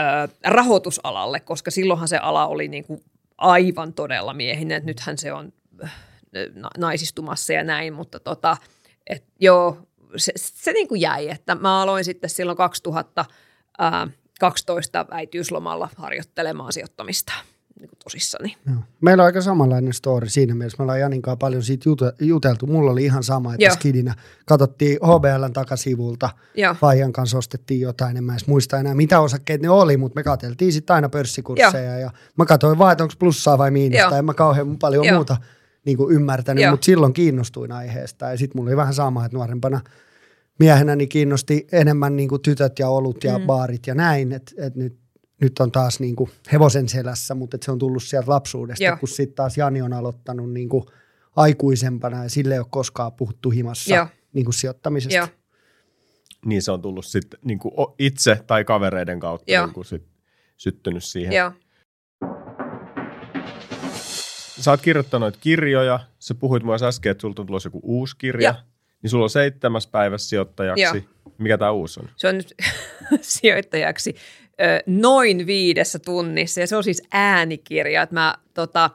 ö, 0.00 0.02
rahoitusalalle, 0.44 1.40
koska 1.40 1.70
silloinhan 1.70 2.08
se 2.08 2.16
ala 2.16 2.46
oli 2.46 2.68
niin 2.68 2.84
kuin 2.84 3.00
aivan 3.38 3.92
todella 3.92 4.34
miehinen, 4.34 4.86
nythän 4.86 5.18
se 5.18 5.32
on 5.32 5.52
naisistumassa 6.78 7.52
ja 7.52 7.64
näin, 7.64 7.92
mutta 7.92 8.20
tota, 8.20 8.56
et 9.06 9.24
joo, 9.40 9.78
se, 10.16 10.32
se 10.36 10.72
niin 10.72 10.88
kuin 10.88 11.00
jäi, 11.00 11.28
että 11.28 11.54
mä 11.54 11.82
aloin 11.82 12.04
sitten 12.04 12.30
silloin 12.30 12.58
2012 12.58 15.06
äitiyslomalla 15.10 15.88
harjoittelemaan 15.96 16.72
sijoittamista 16.72 17.32
niin 17.80 17.88
kuin 17.88 17.98
tosissani. 18.04 18.56
Joo. 18.66 18.76
Meillä 19.00 19.22
on 19.22 19.26
aika 19.26 19.40
samanlainen 19.40 19.92
story 19.92 20.28
siinä 20.28 20.54
mielessä. 20.54 20.76
Me 20.78 20.82
ollaan 20.82 21.00
Janinkaan 21.00 21.38
paljon 21.38 21.62
siitä 21.62 21.90
juteltu. 22.20 22.66
Mulla 22.66 22.90
oli 22.90 23.04
ihan 23.04 23.22
sama, 23.22 23.54
että 23.54 23.64
Joo. 23.64 23.74
skidinä 23.74 24.14
katsottiin 24.46 24.98
HBLn 25.02 25.52
takasivulta. 25.52 26.30
Faijan 26.74 27.12
kanssa 27.12 27.38
ostettiin 27.38 27.80
jotain. 27.80 28.16
En 28.16 28.24
mä 28.24 28.32
edes 28.32 28.46
muista 28.46 28.78
enää, 28.78 28.94
mitä 28.94 29.20
osakkeet 29.20 29.62
ne 29.62 29.70
oli, 29.70 29.96
mutta 29.96 30.18
me 30.18 30.22
katseltiin 30.22 30.72
sitten 30.72 30.94
aina 30.94 31.08
pörssikursseja. 31.08 31.90
Joo. 31.92 32.00
Ja 32.00 32.10
mä 32.38 32.44
katsoin 32.44 32.78
vaan, 32.78 32.92
että 32.92 33.04
onko 33.04 33.14
plussaa 33.18 33.58
vai 33.58 33.70
miinusta. 33.70 34.02
Joo. 34.02 34.18
En 34.18 34.24
mä 34.24 34.34
kauhean 34.34 34.78
paljon 34.78 35.04
Joo. 35.04 35.14
muuta 35.14 35.36
niin 35.84 35.96
kuin 35.96 36.14
ymmärtänyt, 36.14 36.70
mutta 36.70 36.84
silloin 36.84 37.12
kiinnostuin 37.12 37.72
aiheesta. 37.72 38.30
Ja 38.30 38.38
sitten 38.38 38.58
mulla 38.58 38.68
oli 38.68 38.76
vähän 38.76 38.94
sama, 38.94 39.24
että 39.24 39.36
nuorempana 39.36 39.80
miehenä 40.58 40.96
niin 40.96 41.08
kiinnosti 41.08 41.66
enemmän 41.72 42.16
niin 42.16 42.28
kuin 42.28 42.42
tytöt 42.42 42.78
ja 42.78 42.88
olut 42.88 43.24
ja 43.24 43.38
mm. 43.38 43.46
baarit 43.46 43.86
ja 43.86 43.94
näin. 43.94 44.32
Että 44.32 44.52
et 44.58 44.76
nyt 44.76 44.98
nyt 45.40 45.58
on 45.58 45.72
taas 45.72 46.00
niin 46.00 46.16
kuin 46.16 46.30
hevosen 46.52 46.88
selässä, 46.88 47.34
mutta 47.34 47.58
se 47.62 47.70
on 47.70 47.78
tullut 47.78 48.02
sieltä 48.02 48.30
lapsuudesta, 48.30 48.84
Joo. 48.84 48.96
kun 48.96 49.08
sitten 49.08 49.36
taas 49.36 49.58
Jani 49.58 49.82
on 49.82 49.92
aloittanut 49.92 50.52
niin 50.52 50.68
kuin 50.68 50.84
aikuisempana 51.36 52.22
ja 52.22 52.30
sille 52.30 52.54
ei 52.54 52.58
ole 52.58 52.66
koskaan 52.70 53.12
puhuttu 53.12 53.50
himassa 53.50 53.94
Joo. 53.94 54.06
Niin 54.32 54.44
kuin 54.44 54.54
sijoittamisesta. 54.54 55.16
Joo. 55.16 55.28
Niin 56.44 56.62
se 56.62 56.72
on 56.72 56.82
tullut 56.82 57.06
sitten 57.06 57.40
niin 57.44 57.58
kuin 57.58 57.72
itse 57.98 58.44
tai 58.46 58.64
kavereiden 58.64 59.20
kautta 59.20 59.64
niin 59.64 59.74
kuin 59.74 59.84
sit, 59.84 60.02
syttynyt 60.56 61.04
siihen. 61.04 61.32
Joo. 61.32 61.52
sä 64.60 64.70
oot 64.70 64.80
kirjoittanut 64.80 65.36
kirjoja, 65.36 66.00
sä 66.18 66.34
puhuit 66.34 66.62
myös 66.62 66.82
äsken, 66.82 67.10
että 67.10 67.22
sulta 67.22 67.42
on 67.42 67.46
tulossa 67.46 67.66
joku 67.66 67.80
uusi 67.82 68.16
kirja, 68.18 68.48
ja. 68.48 68.54
niin 69.02 69.10
sulla 69.10 69.24
on 69.24 69.30
seitsemäs 69.30 69.86
päivässä 69.86 70.28
sijoittajaksi. 70.28 70.82
Ja. 70.82 70.94
Mikä 71.38 71.58
tämä 71.58 71.70
uusi 71.70 72.00
on? 72.00 72.08
Se 72.16 72.28
on 72.28 72.36
nyt 72.36 72.54
sijoittajaksi 73.20 74.14
ö, 74.60 74.82
noin 74.86 75.46
viidessä 75.46 75.98
tunnissa, 75.98 76.60
ja 76.60 76.66
se 76.66 76.76
on 76.76 76.84
siis 76.84 77.02
äänikirja, 77.12 78.02
että 78.02 78.14
mä 78.14 78.34
tota, 78.54 78.90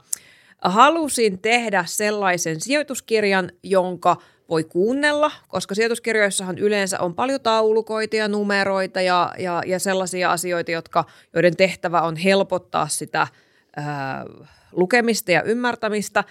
halusin 0.62 1.40
tehdä 1.40 1.84
sellaisen 1.88 2.62
sijoituskirjan, 2.62 3.52
jonka 3.64 4.18
voi 4.50 4.64
kuunnella, 4.64 5.32
koska 5.48 5.76
sijoituskirjoissahan 5.76 6.58
yleensä 6.58 7.00
on 7.00 7.16
paljon 7.16 7.42
taulukoita 7.42 8.16
ja 8.16 8.28
numeroita 8.28 9.02
ja, 9.02 9.34
ja, 9.38 9.64
ja 9.66 9.80
sellaisia 9.80 10.32
asioita, 10.32 10.72
jotka, 10.72 11.06
joiden 11.34 11.56
tehtävä 11.56 12.02
on 12.02 12.16
helpottaa 12.16 12.88
sitä 12.88 13.28
ää, 13.76 14.26
lukemista 14.72 15.32
ja 15.32 15.44
ymmärtämistä. 15.44 16.24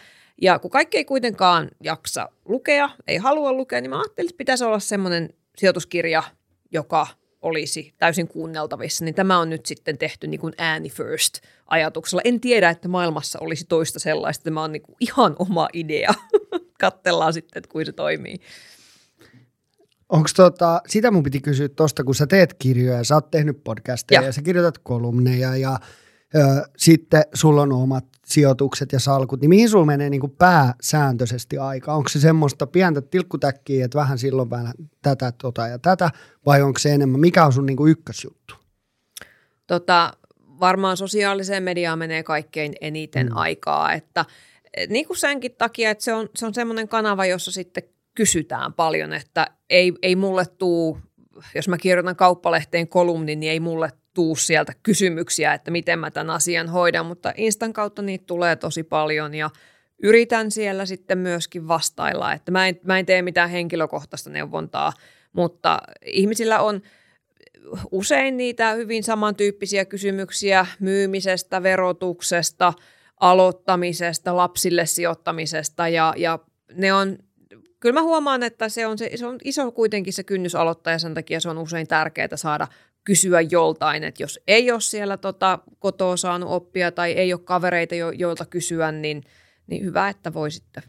Ja 0.43 0.59
kun 0.59 0.71
kaikki 0.71 0.97
ei 0.97 1.05
kuitenkaan 1.05 1.69
jaksa 1.83 2.29
lukea, 2.45 2.91
ei 3.07 3.17
halua 3.17 3.53
lukea, 3.53 3.81
niin 3.81 3.91
mä 3.91 3.99
ajattelin, 4.01 4.29
että 4.29 4.39
pitäisi 4.39 4.65
olla 4.65 4.79
semmoinen 4.79 5.35
sijoituskirja, 5.57 6.23
joka 6.73 7.07
olisi 7.43 7.95
täysin 7.99 8.29
kuunneltavissa, 8.29 9.05
niin 9.05 9.15
tämä 9.15 9.39
on 9.39 9.51
nyt 9.51 9.67
sitten 9.67 9.99
tehty 9.99 10.27
niin 10.27 10.41
kuin 10.41 10.55
ääni 10.59 10.91
first 10.91 11.39
ajatuksella. 11.67 12.23
En 12.25 12.41
tiedä, 12.41 12.71
että 12.71 12.89
maailmassa 12.89 13.39
olisi 13.39 13.65
toista 13.69 13.99
sellaista. 13.99 14.45
Tämä 14.45 14.63
on 14.63 14.73
niin 14.73 14.83
kuin 14.83 14.97
ihan 15.01 15.37
oma 15.39 15.69
idea. 15.73 16.15
Kattellaan 16.81 17.33
sitten, 17.33 17.59
että 17.59 17.73
kuin 17.73 17.87
se 17.87 17.93
toimii. 17.93 18.37
Onko 20.09 20.29
tota, 20.37 20.81
sitä 20.87 21.11
mun 21.11 21.23
piti 21.23 21.41
kysyä 21.41 21.69
tuosta, 21.69 22.05
kun 22.05 22.15
sä 22.15 22.27
teet 22.27 22.55
kirjoja, 22.55 23.05
sä 23.05 23.15
oot 23.15 23.31
tehnyt 23.31 23.65
podcasteja 23.65 24.21
ja, 24.21 24.27
ja 24.27 24.33
sä 24.33 24.43
kirjoitat 24.43 24.79
kolumneja 24.79 25.57
ja 25.57 25.79
sitten 26.77 27.23
sulla 27.35 27.63
on 27.63 27.73
omat 27.73 28.05
sijoitukset 28.25 28.93
ja 28.93 29.01
salkut, 29.01 29.41
niin 29.41 29.49
mihin 29.49 29.69
sulla 29.69 29.87
menee 29.87 30.11
niin 30.11 30.21
kuin 30.21 30.37
pääsääntöisesti 30.39 31.59
aika? 31.59 31.95
Onko 31.95 32.09
se 32.09 32.21
semmoista 32.21 32.67
pientä 32.67 33.01
tilkkutäkkiä, 33.01 33.85
että 33.85 33.99
vähän 33.99 34.19
silloin 34.19 34.51
vähän 34.51 34.75
tätä, 35.03 35.33
tota 35.33 35.67
ja 35.67 35.79
tätä, 35.79 36.11
vai 36.47 36.63
onko 36.63 36.79
se 36.79 36.95
enemmän, 36.95 37.21
mikä 37.21 37.47
on 37.47 37.53
sun 37.53 37.67
niin 37.67 37.77
kuin 37.77 37.91
ykkösjuttu? 37.91 38.55
Tota, 39.67 40.13
varmaan 40.61 40.97
sosiaaliseen 40.97 41.63
mediaan 41.63 41.99
menee 41.99 42.23
kaikkein 42.23 42.73
eniten 42.81 43.27
mm. 43.27 43.37
aikaa, 43.37 43.93
että 43.93 44.25
niin 44.89 45.07
kuin 45.07 45.17
senkin 45.17 45.55
takia, 45.59 45.91
että 45.91 46.05
se 46.05 46.13
on, 46.15 46.29
se 46.35 46.47
on 46.47 46.55
semmoinen 46.55 46.89
kanava, 46.89 47.27
jossa 47.27 47.53
sitten 47.53 47.83
kysytään 48.15 48.73
paljon, 48.73 49.13
että 49.13 49.47
ei, 49.71 49.93
ei 50.03 50.17
mulle 50.17 50.47
tuu, 50.47 50.99
jos 51.55 51.69
mä 51.69 51.79
kirjoitan 51.79 52.17
kauppalehteen 52.17 52.89
kolumnin, 52.89 53.41
niin 53.41 53.53
ei 53.53 53.61
mulle 53.61 53.93
tuu 54.15 54.37
sieltä 54.37 54.73
kysymyksiä, 54.83 55.55
että 55.55 55.71
miten 55.71 55.99
mä 55.99 56.11
tämän 56.11 56.31
asian 56.31 56.69
hoidan, 56.69 57.07
mutta 57.07 57.33
Instan 57.37 57.73
kautta 57.73 58.03
niitä 58.03 58.25
tulee 58.27 58.57
tosi 58.57 58.83
paljon 58.83 59.35
ja 59.35 59.51
yritän 60.03 60.51
siellä 60.51 60.87
sitten 60.87 61.19
myöskin 61.19 61.69
vastailla, 61.69 62.33
että 62.33 62.51
mä 62.53 62.69
en, 62.69 62.81
mä 62.85 62.99
en 62.99 63.07
tee 63.07 63.23
mitään 63.23 63.51
henkilökohtaista 63.51 64.31
neuvontaa, 64.31 64.93
mutta 65.33 65.79
ihmisillä 66.07 66.61
on 66.61 66.81
usein 67.91 68.37
niitä 68.37 68.73
hyvin 68.73 69.05
samantyyppisiä 69.05 69.85
kysymyksiä 69.85 70.67
myymisestä, 70.81 71.63
verotuksesta, 71.63 72.73
aloittamisesta, 73.21 74.37
lapsille 74.37 74.87
sijoittamisesta 74.87 75.89
ja, 75.89 76.15
ja 76.17 76.39
ne 76.75 76.93
on 76.93 77.19
kyllä 77.81 77.93
mä 77.93 78.03
huomaan, 78.03 78.43
että 78.43 78.69
se 78.69 78.87
on, 78.87 78.99
se, 78.99 79.11
se 79.15 79.27
on 79.27 79.39
iso 79.45 79.73
kuitenkin 79.73 80.13
se 80.13 80.25
kynnys 80.25 80.55
aloittaa 80.55 80.93
ja 80.93 80.99
sen 80.99 81.15
takia 81.15 81.41
se 81.41 81.49
on 81.49 81.59
usein 81.59 81.87
tärkeää 81.87 82.37
saada 82.37 82.69
kysyä 83.11 83.41
joltain, 83.41 84.05
että 84.05 84.23
jos 84.23 84.41
ei 84.47 84.71
ole 84.71 84.81
siellä 84.81 85.17
tota, 85.17 85.59
kotoa 85.79 86.17
saanut 86.17 86.51
oppia 86.51 86.93
tai 86.93 87.13
ei 87.13 87.33
ole 87.33 87.41
kavereita, 87.45 87.95
jo, 87.95 88.11
joilta 88.11 88.47
kysyä, 88.47 88.93
niin, 88.93 89.23
niin 89.67 89.85
hyvä, 89.85 90.09
että 90.09 90.33
voi 90.33 90.51
sitten 90.51 90.83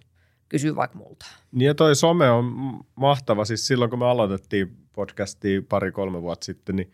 kysyä 0.50 0.76
vaikka 0.76 0.98
multa. 0.98 1.26
Niin 1.52 1.68
ja 1.68 1.76
toi 1.76 1.96
some 1.96 2.30
on 2.30 2.46
mahtava. 2.96 3.46
Siis 3.46 3.68
silloin, 3.68 3.90
kun 3.90 4.00
me 4.00 4.06
aloitettiin 4.06 4.78
podcastia 4.94 5.62
pari-kolme 5.70 6.22
vuotta 6.22 6.46
sitten, 6.46 6.76
niin 6.76 6.92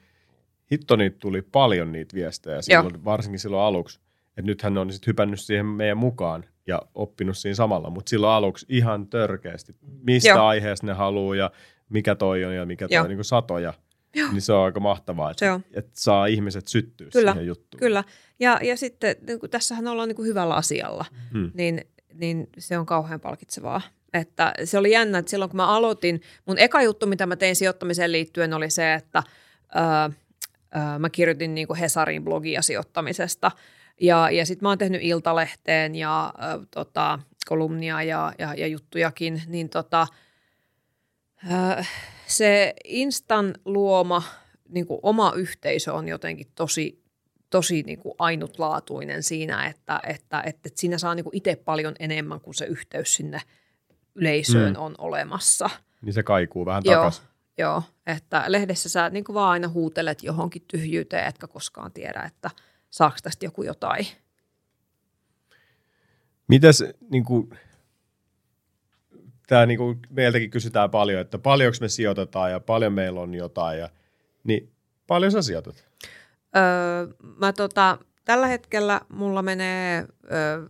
hitto 0.71 0.95
niitä 0.95 1.17
tuli 1.19 1.41
paljon 1.41 1.91
niitä 1.91 2.15
viestejä, 2.15 2.61
silloin, 2.61 3.05
varsinkin 3.05 3.39
silloin 3.39 3.63
aluksi. 3.63 3.99
Että 4.29 4.41
nythän 4.41 4.73
ne 4.73 4.79
on 4.79 4.91
sitten 4.91 5.07
hypännyt 5.07 5.39
siihen 5.39 5.65
meidän 5.65 5.97
mukaan 5.97 6.45
ja 6.67 6.81
oppinut 6.95 7.37
siinä 7.37 7.55
samalla, 7.55 7.89
mutta 7.89 8.09
silloin 8.09 8.33
aluksi 8.33 8.65
ihan 8.69 9.07
törkeästi, 9.07 9.75
mistä 10.03 10.29
Joo. 10.29 10.45
aiheesta 10.45 10.85
ne 10.85 10.93
haluaa 10.93 11.35
ja 11.35 11.51
mikä 11.89 12.15
toi 12.15 12.45
on 12.45 12.55
ja 12.55 12.65
mikä 12.65 12.87
toi 12.87 12.97
on, 12.97 13.07
niin 13.07 13.17
kuin 13.17 13.25
satoja– 13.25 13.73
Joo. 14.15 14.31
Niin 14.31 14.41
se 14.41 14.53
on 14.53 14.65
aika 14.65 14.79
mahtavaa, 14.79 15.31
että, 15.31 15.59
että 15.73 15.91
saa 15.93 16.25
ihmiset 16.25 16.67
syttyä 16.67 17.07
kyllä, 17.13 17.31
siihen 17.31 17.47
juttuun. 17.47 17.79
Kyllä, 17.79 18.03
ja, 18.39 18.59
ja 18.63 18.77
sitten 18.77 19.15
niin 19.27 19.39
kun 19.39 19.49
tässähän 19.49 19.87
ollaan 19.87 20.07
niin 20.07 20.15
kuin 20.15 20.27
hyvällä 20.27 20.55
asialla, 20.55 21.05
hmm. 21.31 21.51
niin, 21.53 21.81
niin 22.13 22.49
se 22.57 22.77
on 22.77 22.85
kauhean 22.85 23.19
palkitsevaa. 23.19 23.81
Että 24.13 24.53
se 24.63 24.77
oli 24.77 24.91
jännä, 24.91 25.17
että 25.17 25.29
silloin 25.29 25.49
kun 25.49 25.57
mä 25.57 25.67
aloitin, 25.67 26.21
mun 26.45 26.57
eka 26.59 26.81
juttu, 26.81 27.05
mitä 27.05 27.25
mä 27.25 27.35
tein 27.35 27.55
sijoittamiseen 27.55 28.11
liittyen, 28.11 28.53
oli 28.53 28.69
se, 28.69 28.93
että 28.93 29.23
öö, 29.75 29.81
öö, 30.75 30.99
mä 30.99 31.09
kirjoitin 31.09 31.55
niin 31.55 31.67
kuin 31.67 31.79
Hesarin 31.79 32.23
blogia 32.23 32.61
sijoittamisesta. 32.61 33.51
Ja, 34.01 34.31
ja 34.31 34.45
sitten 34.45 34.65
mä 34.65 34.69
oon 34.69 34.77
tehnyt 34.77 35.01
Iltalehteen 35.03 35.95
ja 35.95 36.33
ö, 36.37 36.65
tota, 36.71 37.19
kolumnia 37.47 38.03
ja, 38.03 38.33
ja, 38.39 38.53
ja 38.53 38.67
juttujakin, 38.67 39.41
niin 39.47 39.69
tota, 39.69 40.07
ö, 41.51 41.83
se 42.27 42.73
Instan 42.83 43.53
luoma 43.65 44.23
niin 44.69 44.87
kuin 44.87 44.99
oma 45.03 45.33
yhteisö 45.35 45.93
on 45.93 46.07
jotenkin 46.07 46.47
tosi, 46.55 47.03
tosi 47.49 47.83
niin 47.83 47.99
kuin 47.99 48.15
ainutlaatuinen 48.19 49.23
siinä, 49.23 49.65
että, 49.65 49.99
että, 50.07 50.41
että, 50.41 50.43
että 50.45 50.79
siinä 50.79 50.97
saa 50.97 51.15
niin 51.15 51.25
itse 51.31 51.55
paljon 51.55 51.95
enemmän 51.99 52.41
kuin 52.41 52.53
se 52.53 52.65
yhteys 52.65 53.15
sinne 53.15 53.41
yleisöön 54.15 54.73
mm. 54.73 54.81
on 54.81 54.95
olemassa. 54.97 55.69
Niin 56.01 56.13
se 56.13 56.23
kaikuu 56.23 56.65
vähän 56.65 56.83
takaisin. 56.83 57.23
Joo, 57.57 57.83
että 58.07 58.43
lehdessä 58.47 58.89
sä 58.89 59.09
niin 59.09 59.23
kuin 59.23 59.33
vaan 59.33 59.51
aina 59.51 59.67
huutelet 59.67 60.23
johonkin 60.23 60.65
tyhjyyteen, 60.67 61.27
etkä 61.27 61.47
koskaan 61.47 61.91
tiedä, 61.91 62.21
että 62.21 62.49
saako 62.89 63.17
tästä 63.23 63.45
joku 63.45 63.63
jotain. 63.63 64.07
Mitäs 66.47 66.83
niin 67.09 67.25
kuin, 67.25 67.49
tämä 69.47 69.65
niin 69.65 69.77
kuin 69.77 69.99
meiltäkin 70.09 70.49
kysytään 70.49 70.89
paljon, 70.89 71.21
että 71.21 71.37
paljonko 71.37 71.77
me 71.81 71.89
sijoitetaan 71.89 72.51
ja 72.51 72.59
paljon 72.59 72.93
meillä 72.93 73.21
on 73.21 73.33
jotain. 73.33 73.79
Ja, 73.79 73.89
niin 74.43 74.71
paljon 75.07 75.31
sä 75.31 75.41
sijoitat? 75.41 75.87
Öö, 76.57 77.07
mä 77.37 77.53
tota, 77.53 77.97
tällä 78.25 78.47
hetkellä 78.47 79.01
mulla 79.09 79.41
menee 79.41 80.05
öö, 80.31 80.67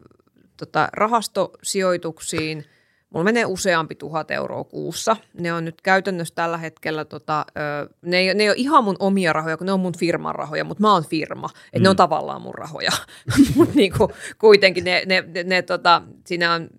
tota, 0.58 0.90
rahastosijoituksiin, 0.94 2.66
mulla 3.10 3.24
menee 3.24 3.46
useampi 3.46 3.96
tuhat 3.96 4.32
euroa 4.32 4.64
kuussa. 4.64 5.18
Ne 5.34 5.54
on 5.54 5.66
nyt 5.66 5.82
käytännössä 5.82 6.36
tällä 6.36 6.58
hetkellä, 6.58 7.06
tota, 7.06 7.46
öö, 7.58 7.96
ne, 8.02 8.18
ei, 8.18 8.34
ne 8.34 8.44
ei 8.44 8.50
ole 8.50 8.58
ihan 8.58 8.84
mun 8.84 8.96
omia 9.00 9.34
rahoja, 9.34 9.58
kun 9.58 9.66
ne 9.66 9.74
on 9.74 9.80
mun 9.80 9.98
firman 9.98 10.36
rahoja, 10.36 10.64
mutta 10.64 10.82
mä 10.82 10.94
oon 10.94 11.06
firma, 11.06 11.50
että 11.66 11.80
mm. 11.80 11.84
ne 11.84 11.90
on 11.90 11.96
mm. 11.96 11.98
tavallaan 11.98 12.42
mun 12.42 12.56
rahoja. 12.56 12.92
mutta 13.56 13.76
niinku, 13.76 14.12
kuitenkin 14.38 14.84
ne, 14.84 15.04
ne, 15.06 15.24
ne, 15.28 15.44
ne 15.44 15.62
tota, 15.62 16.02
siinä 16.26 16.54
on 16.54 16.70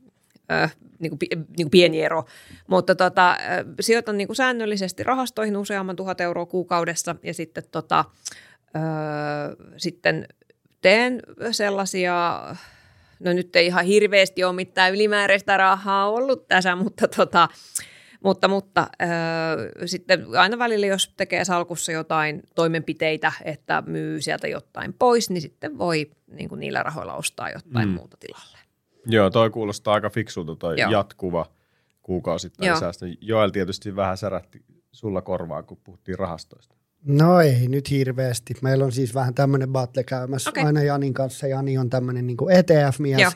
niin 0.99 1.11
kuin, 1.11 1.19
niin 1.31 1.47
kuin 1.57 1.71
pieni 1.71 2.02
ero. 2.02 2.25
Mutta 2.67 2.95
tota, 2.95 3.37
sijoitan 3.81 4.19
niin 4.19 4.28
kuin 4.28 4.37
säännöllisesti 4.37 5.02
rahastoihin 5.02 5.57
useamman 5.57 5.97
tuhat 5.97 6.21
euroa 6.21 6.47
kuukaudessa 6.47 7.17
ja 7.23 7.35
sitten, 7.35 7.64
tota, 7.71 8.05
ö, 8.76 8.81
sitten 9.76 10.28
teen 10.81 11.23
sellaisia, 11.50 12.43
no 13.21 13.33
nyt 13.33 13.57
ei 13.57 13.67
ihan 13.67 13.85
hirveästi 13.85 14.45
ole 14.45 14.52
mitään 14.52 14.95
ylimääräistä 14.95 15.57
rahaa 15.57 16.11
ollut 16.11 16.49
tässä, 16.49 16.76
mutta 16.85 17.09
tota, 17.09 17.49
mutta, 18.25 18.49
mutta 18.49 18.87
ö, 19.02 19.87
sitten 19.87 20.26
aina 20.38 20.59
välillä, 20.59 20.87
jos 20.87 21.14
tekee 21.17 21.45
salkussa 21.45 21.93
jotain 21.93 22.43
toimenpiteitä, 22.55 23.33
että 23.45 23.83
myy 23.87 24.21
sieltä 24.21 24.49
jotain 24.49 24.95
pois, 24.99 25.31
niin 25.31 25.43
sitten 25.43 25.78
voi 25.78 26.11
niin 26.26 26.49
kuin 26.49 26.61
niillä 26.61 26.83
rahoilla 26.83 27.14
ostaa 27.14 27.50
jotain 27.50 27.88
mm. 27.88 27.95
muuta 27.95 28.17
tilalle. 28.21 28.58
Joo, 29.09 29.31
toi 29.31 29.50
kuulostaa 29.50 29.95
aika 29.95 30.11
fiksulta 30.11 30.57
toi 30.57 30.81
Joo. 30.81 30.91
jatkuva 30.91 31.47
kuukausittain 32.03 32.79
säästö. 32.79 33.07
Joel 33.21 33.50
tietysti 33.50 33.97
vähän 33.97 34.17
särähti 34.17 34.65
sulla 34.93 35.23
korvaa, 35.23 35.62
kun 35.62 35.79
puhuttiin 35.85 36.19
rahastoista. 36.19 36.75
No 37.05 37.41
ei 37.41 37.69
nyt 37.69 37.91
hirveästi. 37.91 38.55
Meillä 38.62 38.85
on 38.85 38.93
siis 38.93 39.15
vähän 39.15 39.35
tämmöinen 39.35 39.69
battle 39.69 40.05
käymässä 40.05 40.50
okay. 40.50 40.65
aina 40.65 40.83
Janin 40.83 41.15
kanssa. 41.15 41.47
Jani 41.47 41.79
on 41.79 41.91
tämmöinen 41.91 42.27
niin 42.27 42.37
ETF-mies. 42.50 43.21
Joo. 43.21 43.31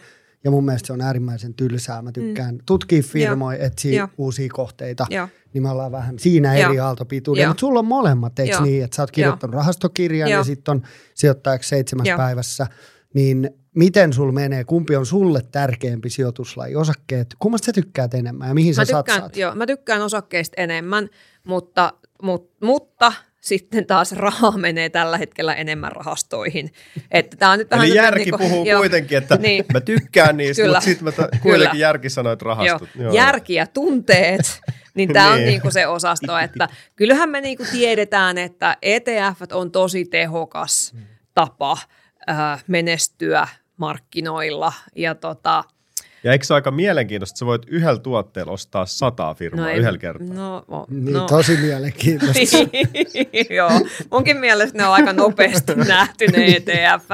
Ja 0.44 0.50
mun 0.50 0.64
mielestä 0.64 0.86
se 0.86 0.92
on 0.92 1.00
äärimmäisen 1.00 1.54
tylsää. 1.54 2.02
Mä 2.02 2.12
tykkään 2.12 2.54
mm. 2.54 2.60
tutkia 2.66 3.02
firmoja, 3.02 3.58
etsiä 3.58 4.08
uusia 4.18 4.48
kohteita. 4.52 5.06
Joo. 5.10 5.28
Niin 5.54 5.62
me 5.62 5.70
ollaan 5.70 5.92
vähän 5.92 6.18
siinä 6.18 6.54
eri 6.54 6.80
aaltopituudella. 6.80 7.48
Mutta 7.48 7.60
sulla 7.60 7.78
on 7.78 7.86
molemmat, 7.86 8.38
eikö 8.38 8.54
Joo. 8.54 8.64
niin? 8.64 8.84
Että 8.84 8.96
sä 8.96 9.02
oot 9.02 9.10
kirjoittanut 9.10 9.52
Joo. 9.54 9.60
rahastokirjan 9.60 10.30
Joo. 10.30 10.40
ja 10.40 10.44
sitten 10.44 10.72
on 10.72 10.82
sijoittajaksi 11.14 11.68
seitsemäs 11.68 12.06
Joo. 12.06 12.16
päivässä. 12.16 12.66
Niin 13.14 13.50
miten 13.74 14.12
sul 14.12 14.32
menee, 14.32 14.64
kumpi 14.64 14.96
on 14.96 15.06
sulle 15.06 15.40
tärkeämpi 15.52 16.10
sijoituslaji, 16.10 16.76
osakkeet, 16.76 17.26
kummasta 17.38 17.66
sä 17.66 17.72
tykkäät 17.72 18.14
enemmän 18.14 18.48
ja 18.48 18.54
mihin 18.54 18.74
mä 18.76 18.84
sä 18.84 18.96
tykkään, 18.96 19.04
satsaat? 19.04 19.36
Joo, 19.36 19.54
mä 19.54 19.66
tykkään 19.66 20.02
osakkeista 20.02 20.54
enemmän, 20.62 21.08
mutta, 21.44 21.92
mutta, 22.22 22.66
mutta 22.66 23.12
sitten 23.40 23.86
taas 23.86 24.12
rahaa 24.12 24.58
menee 24.66 24.88
tällä 24.88 25.18
hetkellä 25.18 25.54
enemmän 25.54 25.92
rahastoihin. 25.92 26.72
Että 27.10 27.36
tää 27.36 27.50
on 27.50 27.58
nyt 27.58 27.70
vähän 27.70 27.86
Eli 27.86 27.96
järki 27.96 28.20
niin 28.20 28.30
kuin, 28.30 28.50
puhuu 28.50 28.64
jo, 28.64 28.78
kuitenkin, 28.78 29.18
että 29.18 29.36
niin. 29.42 29.64
mä 29.72 29.80
tykkään 29.80 30.36
niistä, 30.36 30.62
Kyllä. 30.62 30.76
mutta 30.76 30.84
sitten 30.84 31.04
mä 31.04 31.12
ta- 31.12 31.28
kuitenkin 31.42 31.70
Kyllä. 31.70 31.86
järki 31.86 32.10
sanoo, 32.10 32.32
että 32.32 32.44
rahastot. 32.44 32.88
Joo. 32.94 33.04
Joo. 33.04 33.14
Järki 33.14 33.54
ja 33.54 33.66
tunteet, 33.66 34.60
niin 34.94 35.12
tämä 35.12 35.26
niin. 35.26 35.38
on 35.38 35.46
niinku 35.46 35.70
se 35.70 35.86
osasto, 35.86 36.38
että 36.38 36.68
kyllähän 36.96 37.30
me 37.30 37.40
niinku 37.40 37.64
tiedetään, 37.72 38.38
että 38.38 38.76
ETF 38.82 39.42
on 39.52 39.70
tosi 39.70 40.04
tehokas 40.04 40.94
tapa 41.34 41.78
äh, 42.30 42.64
menestyä 42.66 43.48
markkinoilla 43.76 44.72
ja 44.96 45.14
tota, 45.14 45.64
ja 46.24 46.32
eikö 46.32 46.44
se 46.44 46.54
aika 46.54 46.70
mielenkiintoista, 46.70 47.32
että 47.32 47.38
sä 47.38 47.46
voit 47.46 47.62
yhdellä 47.66 47.98
tuotteella 47.98 48.52
ostaa 48.52 48.86
sataa 48.86 49.34
firmaa 49.34 49.64
no 49.64 49.70
ei, 49.70 49.78
yhdellä 49.78 49.98
kertaa? 49.98 50.34
No, 50.34 50.64
no, 50.68 50.86
niin, 50.90 51.12
no. 51.12 51.26
tosi 51.26 51.56
mielenkiintoista. 51.56 52.58
Joo, 53.56 53.70
munkin 54.10 54.36
mielestä 54.36 54.78
ne 54.78 54.86
on 54.86 54.94
aika 54.94 55.12
nopeasti 55.12 55.74
nähty 55.88 56.26
ne 56.26 56.44
ETF. 56.44 57.08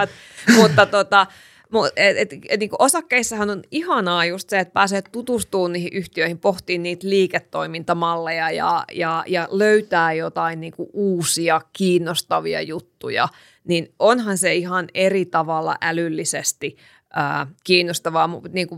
Mutta 0.56 0.86
tota, 0.86 1.26
et, 1.96 2.16
et, 2.16 2.32
et, 2.48 2.60
niin 2.60 2.70
osakkeissahan 2.78 3.50
on 3.50 3.62
ihanaa 3.70 4.24
just 4.24 4.50
se, 4.50 4.58
että 4.58 4.72
pääsee 4.72 5.02
tutustumaan 5.02 5.72
niihin 5.72 5.92
yhtiöihin, 5.92 6.38
pohtiin 6.38 6.82
niitä 6.82 7.08
liiketoimintamalleja 7.08 8.50
ja, 8.50 8.84
ja, 8.92 9.24
ja 9.26 9.48
löytää 9.50 10.12
jotain 10.12 10.60
niin 10.60 10.74
uusia 10.92 11.60
kiinnostavia 11.72 12.62
juttuja. 12.62 13.28
Niin 13.64 13.94
onhan 13.98 14.38
se 14.38 14.54
ihan 14.54 14.88
eri 14.94 15.26
tavalla 15.26 15.76
älyllisesti– 15.80 16.76
ää, 17.14 17.46
kiinnostavaa. 17.64 18.40
Niin 18.52 18.68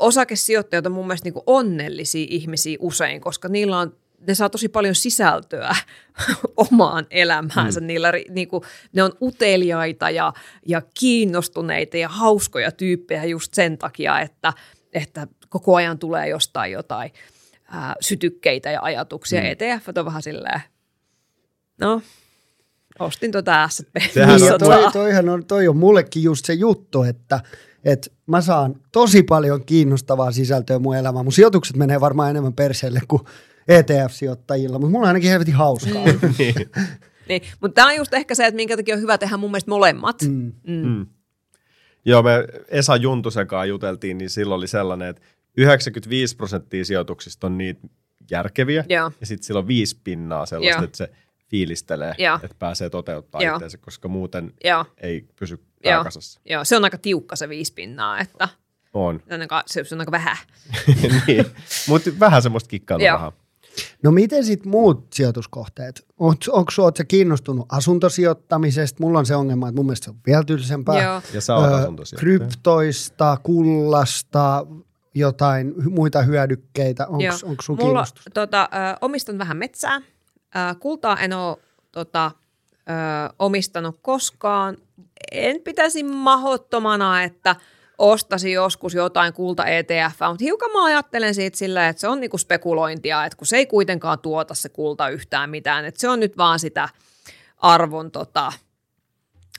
osakesijoittajat 0.00 0.86
on 0.86 0.92
mun 0.92 1.06
mielestä 1.06 1.30
niin 1.30 1.42
onnellisia 1.46 2.26
ihmisiä 2.30 2.76
usein, 2.80 3.20
koska 3.20 3.48
niillä 3.48 3.78
on 3.78 3.96
ne 4.26 4.34
saa 4.34 4.50
tosi 4.50 4.68
paljon 4.68 4.94
sisältöä 4.94 5.76
omaan 6.70 7.06
elämäänsä. 7.10 7.80
Mm. 7.80 7.86
Niillä, 7.86 8.12
niin 8.28 8.48
kuin, 8.48 8.62
ne 8.92 9.02
on 9.02 9.12
uteliaita 9.22 10.10
ja, 10.10 10.32
ja 10.66 10.82
kiinnostuneita 11.00 11.96
ja 11.96 12.08
hauskoja 12.08 12.72
tyyppejä 12.72 13.24
just 13.24 13.54
sen 13.54 13.78
takia, 13.78 14.20
että, 14.20 14.52
että 14.92 15.26
koko 15.48 15.74
ajan 15.74 15.98
tulee 15.98 16.28
jostain 16.28 16.72
jotain 16.72 17.12
ää, 17.64 17.94
sytykkeitä 18.00 18.70
ja 18.70 18.82
ajatuksia. 18.82 19.40
Mm. 19.40 19.46
ETF 19.46 19.88
on 19.98 20.04
vähän 20.04 20.22
silleen, 20.22 20.60
no, 21.80 22.02
ostin 22.98 23.32
tuota 23.32 23.68
S&P. 23.68 23.96
Niin, 23.96 24.58
toi, 24.58 24.92
toihan 24.92 25.28
on, 25.28 25.44
toi 25.44 25.68
on 25.68 25.76
mullekin 25.76 26.22
just 26.22 26.44
se 26.44 26.52
juttu, 26.52 27.02
että– 27.02 27.40
että 27.84 28.10
mä 28.26 28.40
saan 28.40 28.74
tosi 28.92 29.22
paljon 29.22 29.64
kiinnostavaa 29.64 30.32
sisältöä 30.32 30.78
mun 30.78 30.96
elämään. 30.96 31.24
Mun 31.24 31.32
sijoitukset 31.32 31.76
menee 31.76 32.00
varmaan 32.00 32.30
enemmän 32.30 32.52
perseelle 32.52 33.00
kuin 33.08 33.22
ETF-sijoittajilla, 33.70 34.78
mutta 34.78 34.92
mulla 34.92 35.04
on 35.04 35.08
ainakin 35.08 35.30
helvetin 35.30 35.54
hauskaa. 35.54 36.04
Mm. 36.04 36.34
niin. 36.38 36.54
niin. 37.28 37.42
Mutta 37.60 37.74
tämä 37.74 37.88
on 37.88 37.96
just 37.96 38.14
ehkä 38.14 38.34
se, 38.34 38.46
että 38.46 38.56
minkä 38.56 38.76
takia 38.76 38.94
on 38.94 39.00
hyvä 39.00 39.18
tehdä 39.18 39.36
mun 39.36 39.50
mielestä 39.50 39.70
molemmat. 39.70 40.22
Mm. 40.22 40.52
Mm. 40.66 40.86
Mm. 40.86 41.06
Joo, 42.04 42.22
me 42.22 42.30
Esa 42.68 42.96
Juntusen 42.96 43.46
kanssa 43.46 43.64
juteltiin, 43.64 44.18
niin 44.18 44.30
silloin 44.30 44.58
oli 44.58 44.66
sellainen, 44.66 45.08
että 45.08 45.22
95 45.56 46.36
prosenttia 46.36 46.84
sijoituksista 46.84 47.46
on 47.46 47.58
niitä 47.58 47.80
järkeviä, 48.30 48.84
Joo. 48.88 49.12
ja 49.20 49.26
sitten 49.26 49.46
silloin 49.46 49.66
viisi 49.66 50.00
pinnaa 50.04 50.46
sellaista, 50.46 50.78
Joo. 50.78 50.84
että 50.84 50.96
se 50.96 51.10
fiilistelee, 51.50 52.14
Joo. 52.18 52.38
että 52.42 52.56
pääsee 52.58 52.90
toteuttaa 52.90 53.40
itseänsä, 53.40 53.78
koska 53.78 54.08
muuten 54.08 54.52
Joo. 54.64 54.84
ei 54.98 55.24
pysy 55.36 55.60
pääkasassa. 55.82 56.40
Joo, 56.44 56.64
se 56.64 56.76
on 56.76 56.84
aika 56.84 56.98
tiukka 56.98 57.36
se 57.36 57.48
viisi 57.48 57.74
pinnaa, 57.74 58.20
että 58.20 58.48
on. 58.94 59.22
Se 59.28 59.34
on 59.34 59.40
aika, 59.40 59.62
se 59.66 59.84
on 59.92 60.00
aika 60.00 60.12
vähän. 60.12 60.36
niin, 61.26 61.46
mutta 61.88 62.10
vähän 62.20 62.42
semmoista 62.42 62.68
kikkailua 62.68 63.32
No 64.02 64.10
miten 64.10 64.44
sitten 64.44 64.70
muut 64.70 65.06
sijoituskohteet? 65.12 66.06
Onko 66.18 66.70
sä 66.96 67.04
kiinnostunut 67.04 67.66
asuntosijoittamisesta? 67.68 69.02
Mulla 69.02 69.18
on 69.18 69.26
se 69.26 69.36
ongelma, 69.36 69.68
että 69.68 69.76
mun 69.76 69.86
mielestä 69.86 70.04
se 70.04 70.10
on 70.10 70.16
vielä 70.26 70.44
tylsempää. 70.44 71.02
Joo. 71.02 71.22
Ja 71.32 71.40
sä 71.40 71.54
oot 71.54 71.70
öö, 71.72 72.18
Kryptoista, 72.18 73.38
kullasta, 73.42 74.66
jotain 75.14 75.74
muita 75.90 76.22
hyödykkeitä. 76.22 77.06
Onko 77.06 77.62
sun 77.62 77.76
Mulla, 77.76 77.84
kiinnostus? 77.84 78.24
Tota, 78.34 78.62
ö, 78.62 78.96
omistan 79.00 79.38
vähän 79.38 79.56
metsää. 79.56 79.96
Ö, 79.96 80.74
kultaa 80.80 81.20
en 81.20 81.32
ole 81.32 81.56
tota, 81.92 82.30
ö, 82.74 83.34
omistanut 83.38 83.98
koskaan, 84.02 84.76
en 85.32 85.60
pitäisi 85.60 86.02
mahottomana, 86.02 87.22
että 87.22 87.56
ostasi 88.00 88.52
joskus 88.52 88.94
jotain 88.94 89.32
kulta 89.32 89.66
ETF, 89.66 90.20
mutta 90.28 90.44
hiukan 90.44 90.70
mä 90.72 90.84
ajattelen 90.84 91.34
siitä 91.34 91.58
sillä, 91.58 91.88
että 91.88 92.00
se 92.00 92.08
on 92.08 92.20
niinku 92.20 92.38
spekulointia, 92.38 93.24
että 93.24 93.36
kun 93.36 93.46
se 93.46 93.56
ei 93.56 93.66
kuitenkaan 93.66 94.18
tuota 94.18 94.54
se 94.54 94.68
kulta 94.68 95.08
yhtään 95.08 95.50
mitään, 95.50 95.84
että 95.84 96.00
se 96.00 96.08
on 96.08 96.20
nyt 96.20 96.36
vaan 96.36 96.58
sitä 96.58 96.88
arvon 97.56 98.10
tota, 98.10 98.52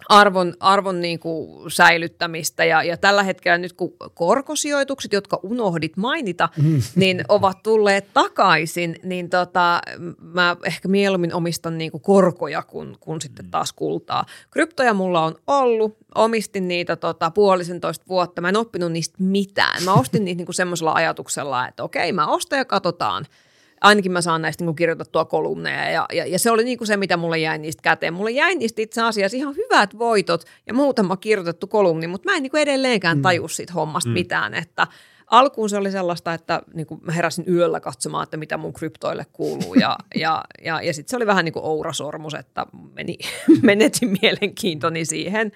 arvon, 0.10 0.54
arvon 0.60 1.02
niin 1.02 1.20
kuin 1.20 1.72
säilyttämistä. 1.72 2.66
Ja, 2.66 2.84
ja 2.84 2.98
tällä 2.98 3.24
hetkellä 3.24 3.58
nyt 3.58 3.74
kun 3.74 3.94
korkosijoitukset, 4.14 5.14
jotka 5.14 5.40
unohdit 5.44 5.98
mainita, 5.98 6.50
mm. 6.58 6.82
niin 6.96 7.24
ovat 7.28 7.64
tulleet 7.64 8.08
takaisin, 8.14 8.96
niin 9.04 9.30
tota, 9.30 9.82
mä 10.22 10.56
ehkä 10.66 10.88
mieluummin 10.88 11.34
omistan 11.34 11.78
niin 11.78 11.92
kuin 11.92 12.02
korkoja 12.02 12.62
kuin, 12.64 12.98
kuin 13.00 13.22
sitten 13.22 13.52
taas 13.52 13.74
kultaa. 13.74 14.26
Kryptoja 14.52 14.94
mulla 14.94 15.26
on 15.26 15.36
ollut, 15.48 15.98
omistin 16.16 16.68
niitä 16.68 16.96
tota, 16.96 17.32
puolisentoista 17.32 18.06
vuotta, 18.10 18.42
mä 18.42 18.50
en 18.50 18.58
oppinut 18.58 18.92
niistä 18.92 19.16
mitään. 19.20 19.84
Mä 19.84 19.94
ostin 19.94 20.26
niitä 20.26 20.38
niin 20.38 20.46
kuin 20.46 20.56
semmoisella 20.56 20.94
ajatuksella, 20.94 21.68
että 21.68 21.84
okei, 21.84 22.12
mä 22.12 22.28
ostan 22.28 22.60
ja 22.60 22.66
katsotaan– 22.66 23.26
ainakin 23.82 24.12
mä 24.12 24.22
saan 24.22 24.41
näistä 24.41 24.62
niin 24.62 24.67
kuin 24.67 24.76
kirjoitettua 24.76 25.26
kolumneja 25.26 25.89
ja, 25.89 26.06
ja, 26.13 26.26
ja 26.26 26.39
se 26.39 26.52
oli 26.52 26.63
niin 26.63 26.78
kuin 26.78 26.88
se, 26.88 26.98
mitä 26.98 27.17
mulle 27.17 27.38
jäi 27.38 27.58
niistä 27.58 27.82
käteen. 27.82 28.13
Mulle 28.13 28.32
jäi 28.32 28.56
niistä 28.56 28.82
itse 28.82 29.02
asiassa 29.02 29.38
ihan 29.38 29.56
hyvät 29.56 29.98
voitot 30.00 30.46
ja 30.67 30.74
muutama 30.74 31.17
kirjoitettu 31.17 31.67
kolumni, 31.67 32.08
mutta 32.08 32.30
mä 32.30 32.36
en 32.36 32.44
niin 32.44 32.52
kuin 32.52 32.62
edelleenkään 32.62 33.17
mm. 33.17 33.22
taju 33.22 33.48
siitä 33.48 33.74
hommasta 33.74 34.10
mm. 34.10 34.13
mitään, 34.13 34.54
että 34.54 34.88
alkuun 35.28 35.70
se 35.70 35.78
oli 35.78 35.91
sellaista, 35.91 36.34
että 36.34 36.62
niin 36.74 36.88
kuin 36.88 37.02
mä 37.04 37.12
heräsin 37.12 37.46
yöllä 37.48 37.80
katsomaan, 37.80 38.24
että 38.24 38.38
mitä 38.38 38.58
mun 38.58 38.74
kryptoille 38.74 39.26
kuuluu 39.34 39.74
ja, 39.74 39.98
ja, 40.15 40.44
ja, 40.63 40.82
ja 40.82 40.94
sitten 40.94 41.10
se 41.10 41.15
oli 41.15 41.28
vähän 41.28 41.46
niin 41.46 41.54
kuin 41.54 41.65
ourasormus, 41.65 42.34
että 42.34 42.65
meni, 42.94 43.17
menetin 43.62 44.17
mielenkiintoni 44.22 45.06
siihen. 45.06 45.52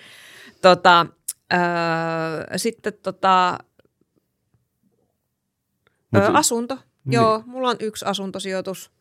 Tota, 0.62 1.06
öö, 1.54 2.58
sitten 2.58 2.94
tota, 3.04 3.58
öö, 6.16 6.32
asunto. 6.34 6.78
Niin. 7.06 7.14
Joo, 7.14 7.44
mulla 7.46 7.70
on 7.70 7.76
yksi 7.80 8.06
asuntosijoitus. 8.06 8.92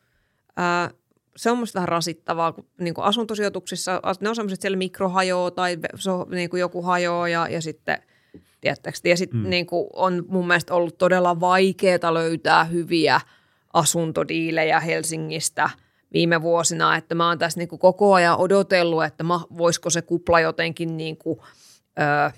Ää, 0.56 0.90
se 1.36 1.50
on 1.50 1.58
musta 1.58 1.76
vähän 1.76 1.88
rasittavaa, 1.88 2.52
kun 2.52 2.66
niin 2.80 2.94
kuin 2.94 3.04
asuntosijoituksissa, 3.04 4.00
ne 4.20 4.28
on 4.28 4.36
semmoiset 4.36 4.60
siellä 4.60 4.78
mikrohajoo 4.78 5.50
tai 5.50 5.78
so, 5.94 6.26
niin 6.30 6.50
kuin 6.50 6.60
joku 6.60 6.82
hajoo 6.82 7.26
ja, 7.26 7.48
ja 7.48 7.62
sitten, 7.62 8.02
tiedättekö, 8.60 8.98
ja 9.04 9.16
sitten 9.16 9.40
mm. 9.40 9.50
niin 9.50 9.66
kuin 9.66 9.86
on 9.92 10.24
mun 10.28 10.46
mielestä 10.46 10.74
ollut 10.74 10.98
todella 10.98 11.40
vaikeaa 11.40 12.14
löytää 12.14 12.64
hyviä 12.64 13.20
asuntodiilejä 13.72 14.80
Helsingistä 14.80 15.70
viime 16.12 16.42
vuosina, 16.42 16.96
että 16.96 17.14
mä 17.14 17.28
oon 17.28 17.38
tässä 17.38 17.58
niin 17.60 17.68
kuin 17.68 17.78
koko 17.78 18.14
ajan 18.14 18.38
odotellut, 18.38 19.04
että 19.04 19.24
ma, 19.24 19.46
voisiko 19.58 19.90
se 19.90 20.02
kupla 20.02 20.40
jotenkin 20.40 20.96
niin 20.96 21.16
kuin, 21.16 21.38
ö, 21.98 22.32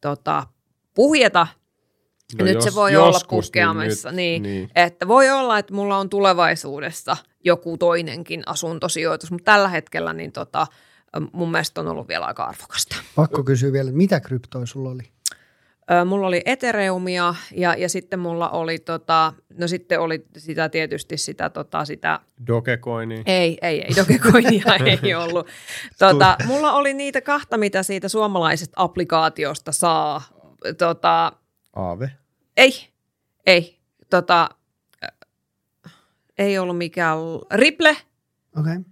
tota, 0.00 0.46
puhjeta 0.94 1.46
No 2.38 2.44
nyt 2.44 2.54
jos, 2.54 2.64
se 2.64 2.74
voi 2.74 2.96
olla 2.96 3.20
puhkeamassa. 3.28 4.12
Niin, 4.12 4.42
niin, 4.42 4.54
niin. 4.56 4.70
Että 4.74 5.08
voi 5.08 5.30
olla, 5.30 5.58
että 5.58 5.74
mulla 5.74 5.96
on 5.96 6.08
tulevaisuudessa 6.08 7.16
joku 7.44 7.78
toinenkin 7.78 8.42
asuntosijoitus, 8.46 9.30
mutta 9.30 9.52
tällä 9.52 9.68
hetkellä 9.68 10.12
niin 10.12 10.32
tota, 10.32 10.66
mun 11.32 11.50
mielestä 11.50 11.80
on 11.80 11.88
ollut 11.88 12.08
vielä 12.08 12.26
aika 12.26 12.44
arvokasta. 12.44 12.96
Pakko 13.14 13.44
kysyä 13.44 13.72
vielä, 13.72 13.92
mitä 13.92 14.20
kryptoja 14.20 14.66
sulla 14.66 14.90
oli? 14.90 15.02
mulla 16.06 16.26
oli 16.26 16.42
Ethereumia 16.44 17.34
ja, 17.52 17.74
ja 17.74 17.88
sitten 17.88 18.18
mulla 18.18 18.50
oli, 18.50 18.78
tota, 18.78 19.32
no 19.58 19.68
sitten 19.68 20.00
oli 20.00 20.24
sitä 20.36 20.68
tietysti 20.68 21.16
sitä, 21.16 21.50
tota, 21.50 21.84
sitä 21.84 22.20
Dogecoinia. 22.46 23.22
Ei, 23.26 23.58
ei, 23.62 23.82
ei, 23.82 23.96
Dogecoinia 23.96 24.62
ei 25.02 25.14
ollut. 25.14 25.46
Tota, 25.98 26.36
mulla 26.46 26.72
oli 26.72 26.94
niitä 26.94 27.20
kahta, 27.20 27.58
mitä 27.58 27.82
siitä 27.82 28.08
suomalaisesta 28.08 28.82
applikaatiosta 28.82 29.72
saa. 29.72 30.22
Tota, 30.78 31.32
Aave? 31.72 32.10
Ei, 32.56 32.88
ei. 33.46 33.78
Tota, 34.10 34.48
ei 36.38 36.58
ollut 36.58 36.78
mikään 36.78 37.18
Ripple. 37.54 37.90
Okei. 37.90 38.72
Okay. 38.76 38.84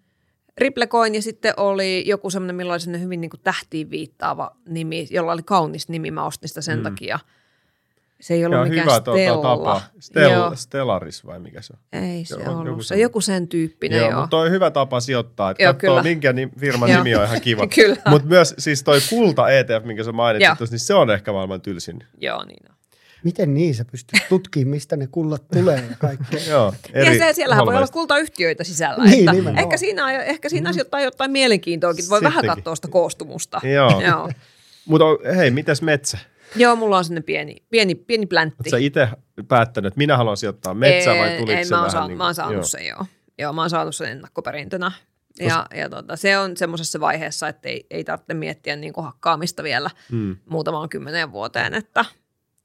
Ripplecoin 0.58 1.14
ja 1.14 1.22
sitten 1.22 1.54
oli 1.56 2.04
joku 2.06 2.30
semmoinen, 2.30 2.56
millä 2.56 2.72
oli 2.72 3.00
hyvin 3.00 3.20
niin 3.20 3.30
kuin 3.30 3.40
tähtiin 3.40 3.90
viittaava 3.90 4.56
nimi, 4.68 5.06
jolla 5.10 5.32
oli 5.32 5.42
kaunis 5.42 5.88
nimi, 5.88 6.10
mä 6.10 6.26
ostin 6.26 6.48
sitä 6.48 6.60
sen 6.60 6.78
mm. 6.78 6.82
takia. 6.82 7.18
Se 8.20 8.34
ei 8.34 8.44
ollut 8.44 8.56
Joo, 8.56 8.64
mikään 8.64 8.84
hyvä, 8.84 9.00
Stella. 9.00 9.42
Tapa. 9.42 9.82
Stel, 10.00 10.54
Stellaris 10.54 11.26
vai 11.26 11.38
mikä 11.38 11.62
se 11.62 11.72
on? 11.72 12.02
Ei 12.02 12.24
se 12.24 12.34
joo, 12.34 12.52
ollut. 12.52 12.66
Joku 12.66 12.82
se 12.82 12.96
joku 12.96 13.20
sen 13.20 13.48
tyyppinen. 13.48 13.98
Joo, 13.98 14.10
joo. 14.10 14.20
mutta 14.20 14.30
toi 14.30 14.50
hyvä 14.50 14.70
tapa 14.70 15.00
sijoittaa, 15.00 15.50
että 15.50 15.62
joo, 15.62 15.72
katsoo 15.72 15.90
kyllä. 15.90 16.02
minkä 16.02 16.32
ni, 16.32 16.48
firman 16.60 16.90
nimi 16.90 17.14
on 17.14 17.24
ihan 17.24 17.40
kiva. 17.40 17.62
Mutta 18.10 18.28
myös 18.28 18.54
siis 18.58 18.82
toi 18.82 18.98
kulta 19.10 19.50
ETF, 19.50 19.84
minkä 19.84 20.04
sä 20.04 20.12
mainitsit, 20.12 20.70
niin 20.70 20.78
se 20.78 20.94
on 20.94 21.10
ehkä 21.10 21.32
maailman 21.32 21.60
tylsin. 21.60 21.98
Joo, 22.20 22.44
niin 22.44 22.70
on. 22.70 22.76
Miten 23.24 23.54
niin 23.54 23.74
sä 23.74 23.84
pystyt 23.84 24.20
tutkimaan, 24.28 24.68
mistä 24.68 24.96
ne 24.96 25.06
kullat 25.06 25.42
tulee 25.52 25.84
ja 25.90 25.96
kaikkea? 25.98 26.40
Joo, 26.50 26.74
eri 26.92 27.18
ja 27.18 27.26
se, 27.26 27.32
siellähän 27.32 27.66
voi 27.66 27.76
olla 27.76 27.88
kultayhtiöitä 27.88 28.64
sisällä. 28.64 29.04
Niin, 29.04 29.28
että 29.28 29.60
ehkä 29.60 29.76
siinä, 29.76 30.22
ehkä 30.22 30.48
siinä 30.48 30.68
olisi 30.68 30.80
jotain, 30.80 31.04
jotain 31.04 31.30
mielenkiintoakin. 31.30 32.04
Voi 32.08 32.18
Sittenkin. 32.18 32.42
vähän 32.42 32.56
katsoa 32.56 32.74
sitä 32.74 32.88
koostumusta. 32.88 33.60
Joo. 33.74 34.00
Joo. 34.00 34.30
Mutta 34.84 35.04
hei, 35.36 35.50
mitäs 35.50 35.82
metsä? 35.82 36.18
Joo, 36.56 36.76
mulla 36.76 36.98
on 36.98 37.04
sinne 37.04 37.20
pieni, 37.20 37.56
pieni, 37.70 37.94
pieni 37.94 38.26
pläntti. 38.26 38.56
Oletko 38.64 38.76
itse 38.76 39.08
päättänyt, 39.48 39.88
että 39.88 39.98
minä 39.98 40.16
haluan 40.16 40.36
sijoittaa 40.36 40.74
metsää 40.74 41.18
vai 41.18 41.38
tuliko 41.38 41.58
ei, 41.58 41.64
se 41.64 41.74
mä 41.74 41.76
vähän 41.76 41.90
saa, 41.90 42.08
niin 42.08 42.18
mä 42.18 42.24
oon 42.24 42.34
saanut 42.34 42.54
joo. 42.54 42.64
sen 42.64 42.86
joo. 42.86 43.06
Joo, 43.38 43.52
mä 43.52 43.60
oon 43.60 43.70
saanut 43.70 43.96
sen 43.96 44.08
ennakkoperintönä. 44.08 44.92
Ja, 45.40 45.66
ja 45.74 45.90
tota, 45.90 46.16
se 46.16 46.38
on 46.38 46.56
semmoisessa 46.56 47.00
vaiheessa, 47.00 47.48
että 47.48 47.68
ei, 47.68 47.86
ei 47.90 48.04
tarvitse 48.04 48.34
miettiä 48.34 48.76
niin 48.76 48.92
kuin 48.92 49.04
hakkaamista 49.04 49.62
vielä 49.62 49.90
mm. 50.12 50.36
muutamaan 50.50 50.88
kymmeneen 50.88 51.32
vuoteen. 51.32 51.74
Että. 51.74 52.04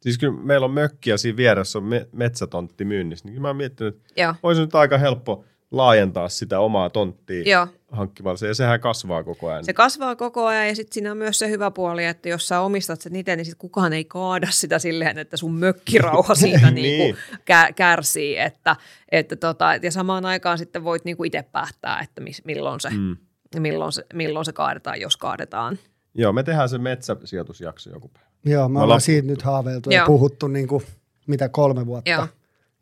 Siis 0.01 0.17
kyllä 0.17 0.33
meillä 0.43 0.65
on 0.65 0.71
mökkiä 0.71 1.17
siinä 1.17 1.37
vieressä, 1.37 1.79
on 1.79 1.83
me, 1.83 2.07
metsätontti 2.11 2.85
myynnissä. 2.85 3.27
Niin 3.27 3.41
mä 3.41 3.47
oon 3.47 3.57
miettinyt, 3.57 3.95
että 3.95 4.35
olisi 4.43 4.61
nyt 4.61 4.75
aika 4.75 4.97
helppo 4.97 5.45
laajentaa 5.71 6.29
sitä 6.29 6.59
omaa 6.59 6.89
tonttia 6.89 7.43
Joo. 7.45 7.67
hankkimalla. 7.91 8.47
Ja 8.47 8.55
sehän 8.55 8.79
kasvaa 8.79 9.23
koko 9.23 9.49
ajan. 9.49 9.65
Se 9.65 9.73
kasvaa 9.73 10.15
koko 10.15 10.45
ajan 10.45 10.67
ja 10.67 10.75
sitten 10.75 10.93
siinä 10.93 11.11
on 11.11 11.17
myös 11.17 11.39
se 11.39 11.49
hyvä 11.49 11.71
puoli, 11.71 12.05
että 12.05 12.29
jos 12.29 12.47
sä 12.47 12.59
omistat 12.59 13.01
sen 13.01 13.15
itse, 13.15 13.35
niin 13.35 13.45
sit 13.45 13.55
kukaan 13.57 13.93
ei 13.93 14.05
kaada 14.05 14.47
sitä 14.49 14.79
silleen, 14.79 15.17
että 15.17 15.37
sun 15.37 15.53
mökkirauha 15.55 16.35
siitä 16.35 16.71
niin. 16.71 16.99
niinku 16.99 17.19
kä- 17.33 17.73
kärsii. 17.75 18.37
Että, 18.37 18.75
että 19.11 19.35
tota, 19.35 19.65
ja 19.81 19.91
samaan 19.91 20.25
aikaan 20.25 20.57
sitten 20.57 20.83
voit 20.83 21.05
niinku 21.05 21.23
itse 21.23 21.43
päättää, 21.51 21.99
että 21.99 22.21
mis, 22.21 22.45
milloin, 22.45 22.79
se, 22.79 22.89
mm. 22.89 23.17
milloin, 23.59 23.91
se, 23.91 24.05
milloin 24.13 24.45
se 24.45 24.53
kaadetaan, 24.53 25.01
jos 25.01 25.17
kaadetaan. 25.17 25.79
Joo, 26.13 26.33
me 26.33 26.43
tehdään 26.43 26.69
se 26.69 26.77
metsäsijoitusjakso 26.77 27.89
joku 27.89 28.07
päivä. 28.07 28.27
Joo, 28.45 28.69
me, 28.69 28.73
me 28.73 28.83
ollaan 28.83 29.01
siitä 29.01 29.27
nyt 29.27 29.41
haaveiltu 29.41 29.89
ja 29.89 30.05
puhuttu 30.05 30.47
niin 30.47 30.67
kuin, 30.67 30.83
mitä 31.27 31.49
kolme 31.49 31.85
vuotta. 31.85 32.11
Joo. 32.11 32.27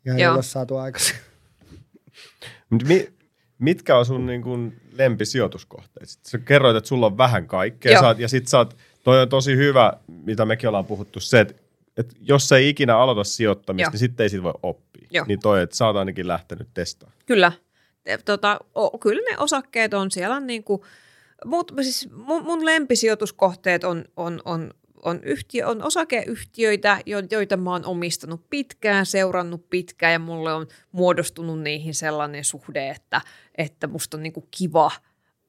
Ja 0.04 0.14
ei 0.14 0.26
ole 0.26 0.42
saatu 0.42 0.76
aikaisin. 0.76 1.16
Mitkä 3.58 3.96
on 3.96 4.06
sun 4.06 4.26
niin 4.26 4.42
kuin 4.42 4.80
lempisijoituskohteet? 4.92 6.08
Sä 6.08 6.38
kerroit, 6.38 6.76
että 6.76 6.88
sulla 6.88 7.06
on 7.06 7.18
vähän 7.18 7.46
kaikkea 7.46 8.00
saat, 8.00 8.18
ja 8.18 8.28
sit 8.28 8.48
sä 8.48 8.58
oot, 8.58 8.76
toi 9.04 9.22
on 9.22 9.28
tosi 9.28 9.56
hyvä, 9.56 9.92
mitä 10.24 10.44
mekin 10.44 10.68
ollaan 10.68 10.86
puhuttu, 10.86 11.20
se, 11.20 11.40
että, 11.40 11.54
että 11.96 12.16
jos 12.20 12.52
ei 12.52 12.68
ikinä 12.68 12.96
aloita 12.96 13.24
sijoittamista, 13.24 13.86
Joo. 13.86 13.90
niin 13.90 13.98
sitten 13.98 14.24
ei 14.24 14.30
siitä 14.30 14.42
voi 14.42 14.54
oppia. 14.62 15.08
Joo. 15.10 15.24
Niin 15.28 15.40
toi, 15.40 15.62
että 15.62 15.76
sä 15.76 15.86
oot 15.86 15.96
ainakin 15.96 16.28
lähtenyt 16.28 16.68
testaamaan. 16.74 17.18
Kyllä. 17.26 17.52
Tota, 18.24 18.60
o, 18.74 18.98
kyllä 18.98 19.22
ne 19.30 19.38
osakkeet 19.38 19.94
on 19.94 20.10
siellä 20.10 20.40
niin 20.40 20.64
kuin, 20.64 20.82
mut, 21.44 21.72
siis 21.82 22.08
mun, 22.12 22.44
mun 22.44 22.64
lempisijoituskohteet 22.64 23.84
on, 23.84 24.04
on, 24.16 24.40
on 24.44 24.70
on, 25.02 25.20
yhtiö, 25.22 25.68
on 25.68 25.82
osakeyhtiöitä, 25.82 27.00
joita 27.30 27.56
mä 27.56 27.70
oon 27.70 27.86
omistanut 27.86 28.50
pitkään, 28.50 29.06
seurannut 29.06 29.70
pitkään 29.70 30.12
ja 30.12 30.18
mulle 30.18 30.52
on 30.52 30.66
muodostunut 30.92 31.60
niihin 31.60 31.94
sellainen 31.94 32.44
suhde, 32.44 32.88
että, 32.88 33.20
että 33.58 33.86
musta 33.86 34.16
on 34.16 34.22
niinku 34.22 34.48
kiva 34.50 34.90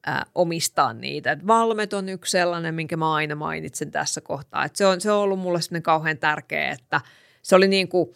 ää, 0.06 0.26
omistaa 0.34 0.92
niitä. 0.92 1.32
Et 1.32 1.46
Valmet 1.46 1.92
on 1.92 2.08
yksi 2.08 2.30
sellainen, 2.30 2.74
minkä 2.74 2.96
mä 2.96 3.14
aina 3.14 3.34
mainitsen 3.34 3.90
tässä 3.90 4.20
kohtaa. 4.20 4.64
Et 4.64 4.76
se, 4.76 4.86
on, 4.86 5.00
se 5.00 5.12
on 5.12 5.18
ollut 5.18 5.38
mulle 5.38 5.60
sellainen 5.60 5.82
kauhean 5.82 6.18
tärkeä, 6.18 6.70
että 6.70 7.00
se 7.42 7.56
oli 7.56 7.68
niinku, 7.68 8.14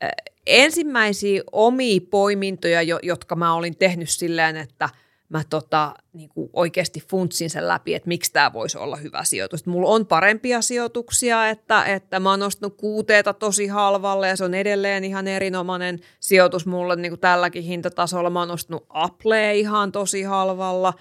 ää, 0.00 0.12
ensimmäisiä 0.46 1.42
omia 1.52 2.00
poimintoja, 2.10 2.82
jo, 2.82 2.98
jotka 3.02 3.36
mä 3.36 3.54
olin 3.54 3.76
tehnyt 3.76 4.10
silleen, 4.10 4.56
että– 4.56 4.88
mä 5.28 5.42
tota, 5.50 5.94
niin 6.12 6.28
kuin 6.28 6.50
oikeasti 6.52 7.00
funtsin 7.10 7.50
sen 7.50 7.68
läpi, 7.68 7.94
että 7.94 8.08
miksi 8.08 8.32
tämä 8.32 8.52
voisi 8.52 8.78
olla 8.78 8.96
hyvä 8.96 9.24
sijoitus. 9.24 9.66
Mulla 9.66 9.88
on 9.88 10.06
parempia 10.06 10.62
sijoituksia, 10.62 11.48
että, 11.48 11.84
että 11.84 12.20
mä 12.20 12.30
oon 12.30 12.40
nostanut 12.40 12.76
kuuteeta 12.76 13.32
tosi 13.32 13.66
halvalle 13.66 14.28
ja 14.28 14.36
se 14.36 14.44
on 14.44 14.54
edelleen 14.54 15.04
ihan 15.04 15.28
erinomainen 15.28 16.00
sijoitus 16.20 16.66
mulle 16.66 16.96
niin 16.96 17.12
kuin 17.12 17.20
tälläkin 17.20 17.62
hintatasolla. 17.62 18.30
Mä 18.30 18.38
oon 18.38 18.48
nostanut 18.48 18.86
Applea 18.88 19.52
ihan 19.52 19.92
tosi 19.92 20.22
halvalla. 20.22 20.94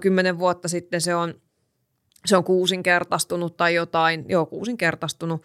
Kymmenen 0.00 0.38
vuotta 0.38 0.68
sitten 0.68 1.00
se 1.00 1.14
on, 1.14 1.34
se 2.26 2.36
on 2.36 2.44
kuusinkertaistunut 2.44 3.56
tai 3.56 3.74
jotain, 3.74 4.24
joo 4.28 4.46
kuusinkertaistunut. 4.46 5.42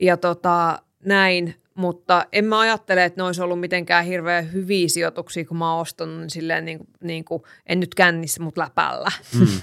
Ja 0.00 0.16
tota, 0.16 0.82
näin, 1.04 1.54
mutta 1.76 2.26
en 2.32 2.44
mä 2.44 2.60
ajattele, 2.60 3.04
että 3.04 3.20
ne 3.20 3.24
olisi 3.26 3.42
ollut 3.42 3.60
mitenkään 3.60 4.04
hirveän 4.04 4.52
hyviä 4.52 4.88
sijoituksia, 4.88 5.44
kun 5.44 5.56
mä 5.56 5.72
oon 5.72 5.80
ostanut 5.80 6.20
niin 6.20 6.30
silleen 6.30 6.64
niin 6.64 6.78
kuin, 6.78 6.88
niin 7.00 7.24
kuin, 7.24 7.42
en 7.66 7.80
nyt 7.80 7.94
kännissä, 7.94 8.42
mutta 8.42 8.60
läpällä. 8.60 9.10
Mm. 9.38 9.46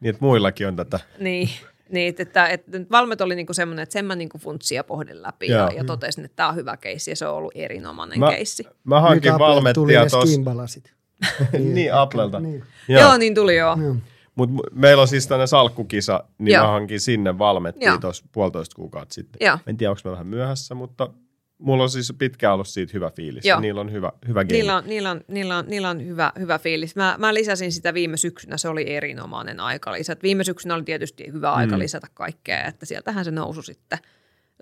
niin, 0.00 0.10
että 0.10 0.24
muillakin 0.24 0.68
on 0.68 0.76
tätä. 0.76 1.00
niin, 1.18 1.48
niin 1.92 2.08
että, 2.08 2.22
että, 2.22 2.76
että 2.76 2.90
Valmet 2.90 3.20
oli 3.20 3.34
niinku 3.34 3.54
semmoinen, 3.54 3.82
että 3.82 3.92
sen 3.92 4.04
mä 4.04 4.16
niinku 4.16 4.38
funtsia 4.38 4.84
pohdin 4.84 5.22
läpi 5.22 5.46
ja, 5.46 5.70
ja 5.76 5.84
totesin, 5.84 6.24
että 6.24 6.36
tämä 6.36 6.48
on 6.48 6.54
hyvä 6.54 6.76
keissi 6.76 7.10
ja 7.10 7.16
se 7.16 7.26
on 7.26 7.34
ollut 7.34 7.52
erinomainen 7.54 8.18
mä, 8.18 8.30
keissi. 8.30 8.64
Mä 8.84 9.00
hankin 9.00 9.38
Valmettia 9.38 10.06
tuossa. 10.10 10.80
niin, 11.52 11.74
niin, 11.74 11.94
Applelta. 11.94 12.40
Niin. 12.40 12.64
Joo. 12.88 13.00
joo, 13.00 13.16
niin 13.16 13.34
tuli 13.34 13.56
joo. 13.56 13.76
joo. 13.82 13.96
Mutta 14.34 14.62
meillä 14.72 15.00
on 15.00 15.08
siis 15.08 15.26
tämmöinen 15.26 15.48
salkkukisa, 15.48 16.24
niin 16.38 16.54
Joo. 16.54 16.64
mä 16.64 16.70
hankin 16.70 17.00
sinne 17.00 17.38
valmettiin 17.38 18.00
tuossa 18.00 18.24
puolitoista 18.32 18.76
kuukautta 18.76 19.14
sitten. 19.14 19.46
Joo. 19.46 19.58
En 19.66 19.76
tiedä, 19.76 19.90
onko 19.90 20.00
mä 20.04 20.12
vähän 20.12 20.26
myöhässä, 20.26 20.74
mutta 20.74 21.10
mulla 21.58 21.82
on 21.82 21.90
siis 21.90 22.12
pitkään 22.18 22.54
ollut 22.54 22.68
siitä 22.68 22.90
hyvä 22.94 23.10
fiilis. 23.10 23.44
Joo. 23.44 23.60
Niillä 23.60 23.80
on 23.80 23.92
hyvä, 23.92 24.12
hyvä 24.28 24.44
game. 24.44 24.52
Niillä 24.52 24.76
on, 24.76 24.84
niillä 24.86 25.10
on, 25.10 25.20
niillä 25.28 25.58
on, 25.58 25.64
niillä 25.68 25.90
on 25.90 26.06
hyvä, 26.06 26.32
hyvä 26.38 26.58
fiilis. 26.58 26.96
Mä, 26.96 27.16
mä 27.18 27.34
lisäsin 27.34 27.72
sitä 27.72 27.94
viime 27.94 28.16
syksynä, 28.16 28.56
se 28.56 28.68
oli 28.68 28.90
erinomainen 28.90 29.60
aikalisä. 29.60 30.16
Viime 30.22 30.44
syksynä 30.44 30.74
oli 30.74 30.82
tietysti 30.82 31.32
hyvä 31.32 31.50
mm. 31.50 31.56
aika 31.56 31.78
lisätä 31.78 32.06
kaikkea, 32.14 32.64
että 32.64 32.86
sieltähän 32.86 33.24
se 33.24 33.30
nousu 33.30 33.62
sitten 33.62 33.98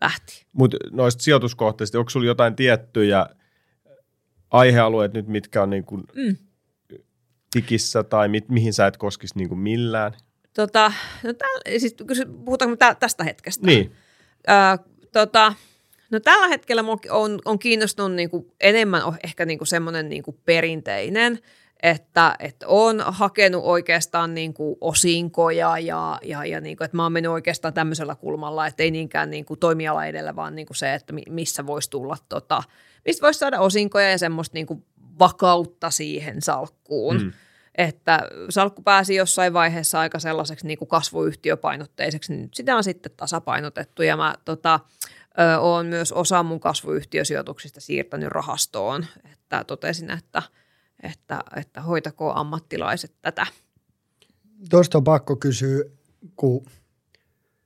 lähti. 0.01 0.47
Mutta 0.53 0.77
noista 0.91 1.23
sijoituskohteista, 1.23 1.99
onko 1.99 2.11
sulla 2.11 2.27
jotain 2.27 2.57
tiettyjä 2.57 3.27
aihealueet 4.51 5.13
nyt, 5.13 5.29
mitkä 5.29 5.63
on 5.63 5.71
niin 5.71 5.85
kuin 5.85 6.05
mm 6.15 6.37
tikissä 7.53 8.03
tai 8.03 8.29
mi- 8.29 8.45
mihin 8.49 8.73
sä 8.73 8.87
et 8.87 8.97
koskisi 8.97 9.39
niin 9.39 9.49
kuin 9.49 9.59
millään? 9.59 10.13
Tota, 10.55 10.93
no 11.23 11.33
täl, 11.33 11.79
siis, 11.79 11.97
puhutaanko 12.45 12.77
tä, 12.77 12.95
tästä 12.95 13.25
hetkestä? 13.25 13.67
Niin. 13.67 13.93
Ö, 14.49 14.85
tota, 15.13 15.55
no 16.11 16.21
tällä 16.21 16.49
hetkellä 16.49 16.85
on, 17.11 17.39
on 17.45 17.59
kiinnostunut 17.59 18.13
niin 18.13 18.31
kuin 18.31 18.53
enemmän 18.61 19.03
ehkä 19.25 19.45
niin 19.45 19.59
kuin 19.59 19.69
semmoinen 19.69 20.09
niin 20.09 20.23
kuin 20.23 20.37
perinteinen, 20.45 21.39
että, 21.83 22.37
että 22.39 22.69
on 22.69 23.01
hakenut 23.07 23.63
oikeastaan 23.65 24.35
niin 24.35 24.55
kuin 24.55 24.77
osinkoja 24.81 25.79
ja, 25.79 26.19
ja, 26.25 26.45
ja 26.45 26.61
niin 26.61 26.77
kuin, 26.77 26.85
että 26.85 26.97
mä 26.97 27.03
oon 27.03 27.13
mennyt 27.13 27.33
oikeastaan 27.33 27.75
tämmöisellä 27.75 28.15
kulmalla, 28.15 28.67
että 28.67 28.83
ei 28.83 28.91
niinkään 28.91 29.31
niin 29.31 29.45
kuin 29.45 29.61
toimiala 29.61 30.07
edellä, 30.07 30.37
vaan 30.37 30.55
niin 30.55 30.67
kuin 30.67 30.77
se, 30.77 30.95
että 30.95 31.15
missä 31.29 31.67
voisi 31.67 31.91
tulla, 31.91 32.17
tota, 32.29 32.63
mistä 33.05 33.23
voisi 33.23 33.39
saada 33.39 33.61
osinkoja 33.61 34.11
ja 34.11 34.19
semmoista 34.19 34.55
niin 34.55 34.67
kuin 34.67 34.85
vakautta 35.21 35.91
siihen 35.91 36.43
salkkuun. 36.43 37.23
Mm. 37.23 37.33
Että 37.75 38.29
salkku 38.49 38.83
pääsi 38.83 39.15
jossain 39.15 39.53
vaiheessa 39.53 40.01
aika 40.01 40.19
sellaiseksi 40.19 40.67
niin 40.67 40.79
kuin 40.79 40.89
kasvuyhtiöpainotteiseksi, 40.89 42.33
niin 42.33 42.49
sitä 42.55 42.77
on 42.77 42.85
sitten 42.85 43.13
tasapainotettu. 43.17 44.03
Ja 44.03 44.17
mä 44.17 44.35
tota, 44.45 44.81
olen 45.61 45.87
myös 45.87 46.13
osa 46.13 46.43
mun 46.43 46.61
kasvuyhtiösijoituksista 46.61 47.81
siirtänyt 47.81 48.29
rahastoon, 48.29 49.07
että 49.33 49.65
totesin, 49.65 50.11
että, 50.11 50.43
että, 51.03 51.41
että 51.57 51.81
hoitako 51.81 52.33
ammattilaiset 52.35 53.13
tätä. 53.23 53.47
Tuosta 54.71 54.99
on 54.99 55.05
pakko 55.05 55.37
kysyä, 55.37 55.85
kun 56.37 56.67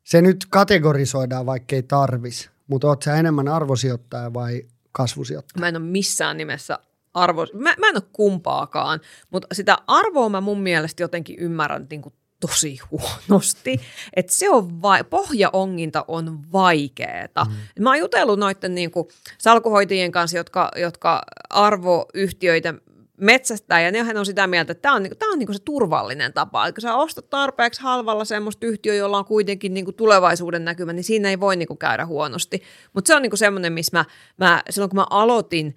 se 0.04 0.22
nyt 0.22 0.46
kategorisoidaan, 0.50 1.46
vaikkei 1.46 1.82
tarvis, 1.82 2.50
mutta 2.66 2.86
oot 2.86 3.02
sä 3.02 3.14
enemmän 3.16 3.48
arvosijoittaja 3.48 4.32
vai 4.34 4.62
kasvusijoittaja? 4.92 5.60
Mä 5.60 5.68
en 5.68 5.76
ole 5.76 5.84
missään 5.84 6.36
nimessä 6.36 6.78
arvo, 7.14 7.46
mä, 7.52 7.74
mä 7.78 7.88
en 7.88 7.96
ole 7.96 8.02
kumpaakaan, 8.12 9.00
mutta 9.30 9.48
sitä 9.52 9.78
arvoa 9.86 10.28
mä 10.28 10.40
mun 10.40 10.60
mielestä 10.60 11.02
jotenkin 11.02 11.38
ymmärrän 11.38 11.86
niin 11.90 12.02
kuin 12.02 12.14
tosi 12.40 12.78
huonosti, 12.90 13.80
että 14.16 14.32
se 14.32 14.50
on 14.50 14.82
vai, 14.82 15.04
pohjaonginta 15.04 16.04
on 16.08 16.52
vaikeeta. 16.52 17.44
Mm. 17.44 17.82
Mä 17.82 17.90
oon 17.90 17.98
jutellut 17.98 18.38
noiden 18.38 18.74
niin 18.74 18.90
kuin, 18.90 19.08
salkuhoitajien 19.38 20.12
kanssa, 20.12 20.36
jotka, 20.36 20.70
jotka 20.76 21.22
arvoyhtiöitä 21.50 22.74
metsästää, 23.20 23.80
ja 23.80 23.92
nehän 23.92 24.16
on 24.16 24.26
sitä 24.26 24.46
mieltä, 24.46 24.72
että 24.72 24.82
tämä 24.82 24.94
on, 24.94 25.02
niinku, 25.02 25.16
tää 25.18 25.28
on 25.28 25.38
niinku 25.38 25.52
se 25.52 25.58
turvallinen 25.64 26.32
tapa. 26.32 26.66
Että 26.66 26.80
kun 26.80 26.82
sä 26.82 26.96
ostat 26.96 27.30
tarpeeksi 27.30 27.82
halvalla 27.82 28.24
semmoista 28.24 28.66
yhtiöä, 28.66 28.94
jolla 28.94 29.18
on 29.18 29.24
kuitenkin 29.24 29.74
niinku 29.74 29.92
tulevaisuuden 29.92 30.64
näkymä, 30.64 30.92
niin 30.92 31.04
siinä 31.04 31.28
ei 31.28 31.40
voi 31.40 31.56
niinku 31.56 31.76
käydä 31.76 32.06
huonosti. 32.06 32.62
Mutta 32.92 33.08
se 33.08 33.14
on 33.14 33.22
niinku 33.22 33.36
semmoinen, 33.36 33.72
missä 33.72 33.98
mä, 33.98 34.04
mä, 34.36 34.62
silloin 34.70 34.90
kun 34.90 34.98
mä 34.98 35.06
aloitin... 35.10 35.74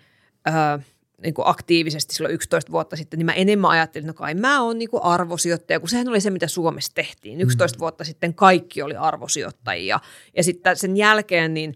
Öö, 0.48 0.80
niin 1.24 1.34
kuin 1.34 1.48
aktiivisesti 1.48 2.16
silloin 2.16 2.36
11 2.36 2.72
vuotta 2.72 2.96
sitten, 2.96 3.18
niin 3.18 3.26
mä 3.26 3.34
enemmän 3.34 3.72
ajattelin, 3.72 4.10
että 4.10 4.22
no 4.22 4.26
kai 4.26 4.36
mä 4.36 4.62
oon 4.62 4.78
niin 4.78 4.90
kuin 4.90 5.04
arvosijoittaja, 5.04 5.80
kun 5.80 5.90
sehän 5.90 6.08
oli 6.08 6.22
se, 6.22 6.30
mitä 6.30 6.48
Suomessa 6.48 6.94
tehtiin. 6.94 7.42
11 7.42 7.78
mm. 7.78 7.80
vuotta 7.80 8.04
sitten 8.04 8.34
kaikki 8.34 8.82
oli 8.82 8.96
arvosijoittajia 8.96 10.00
ja 10.36 10.44
sitten 10.44 10.78
sen 10.78 10.98
jälkeen 10.98 11.54
niin 11.54 11.76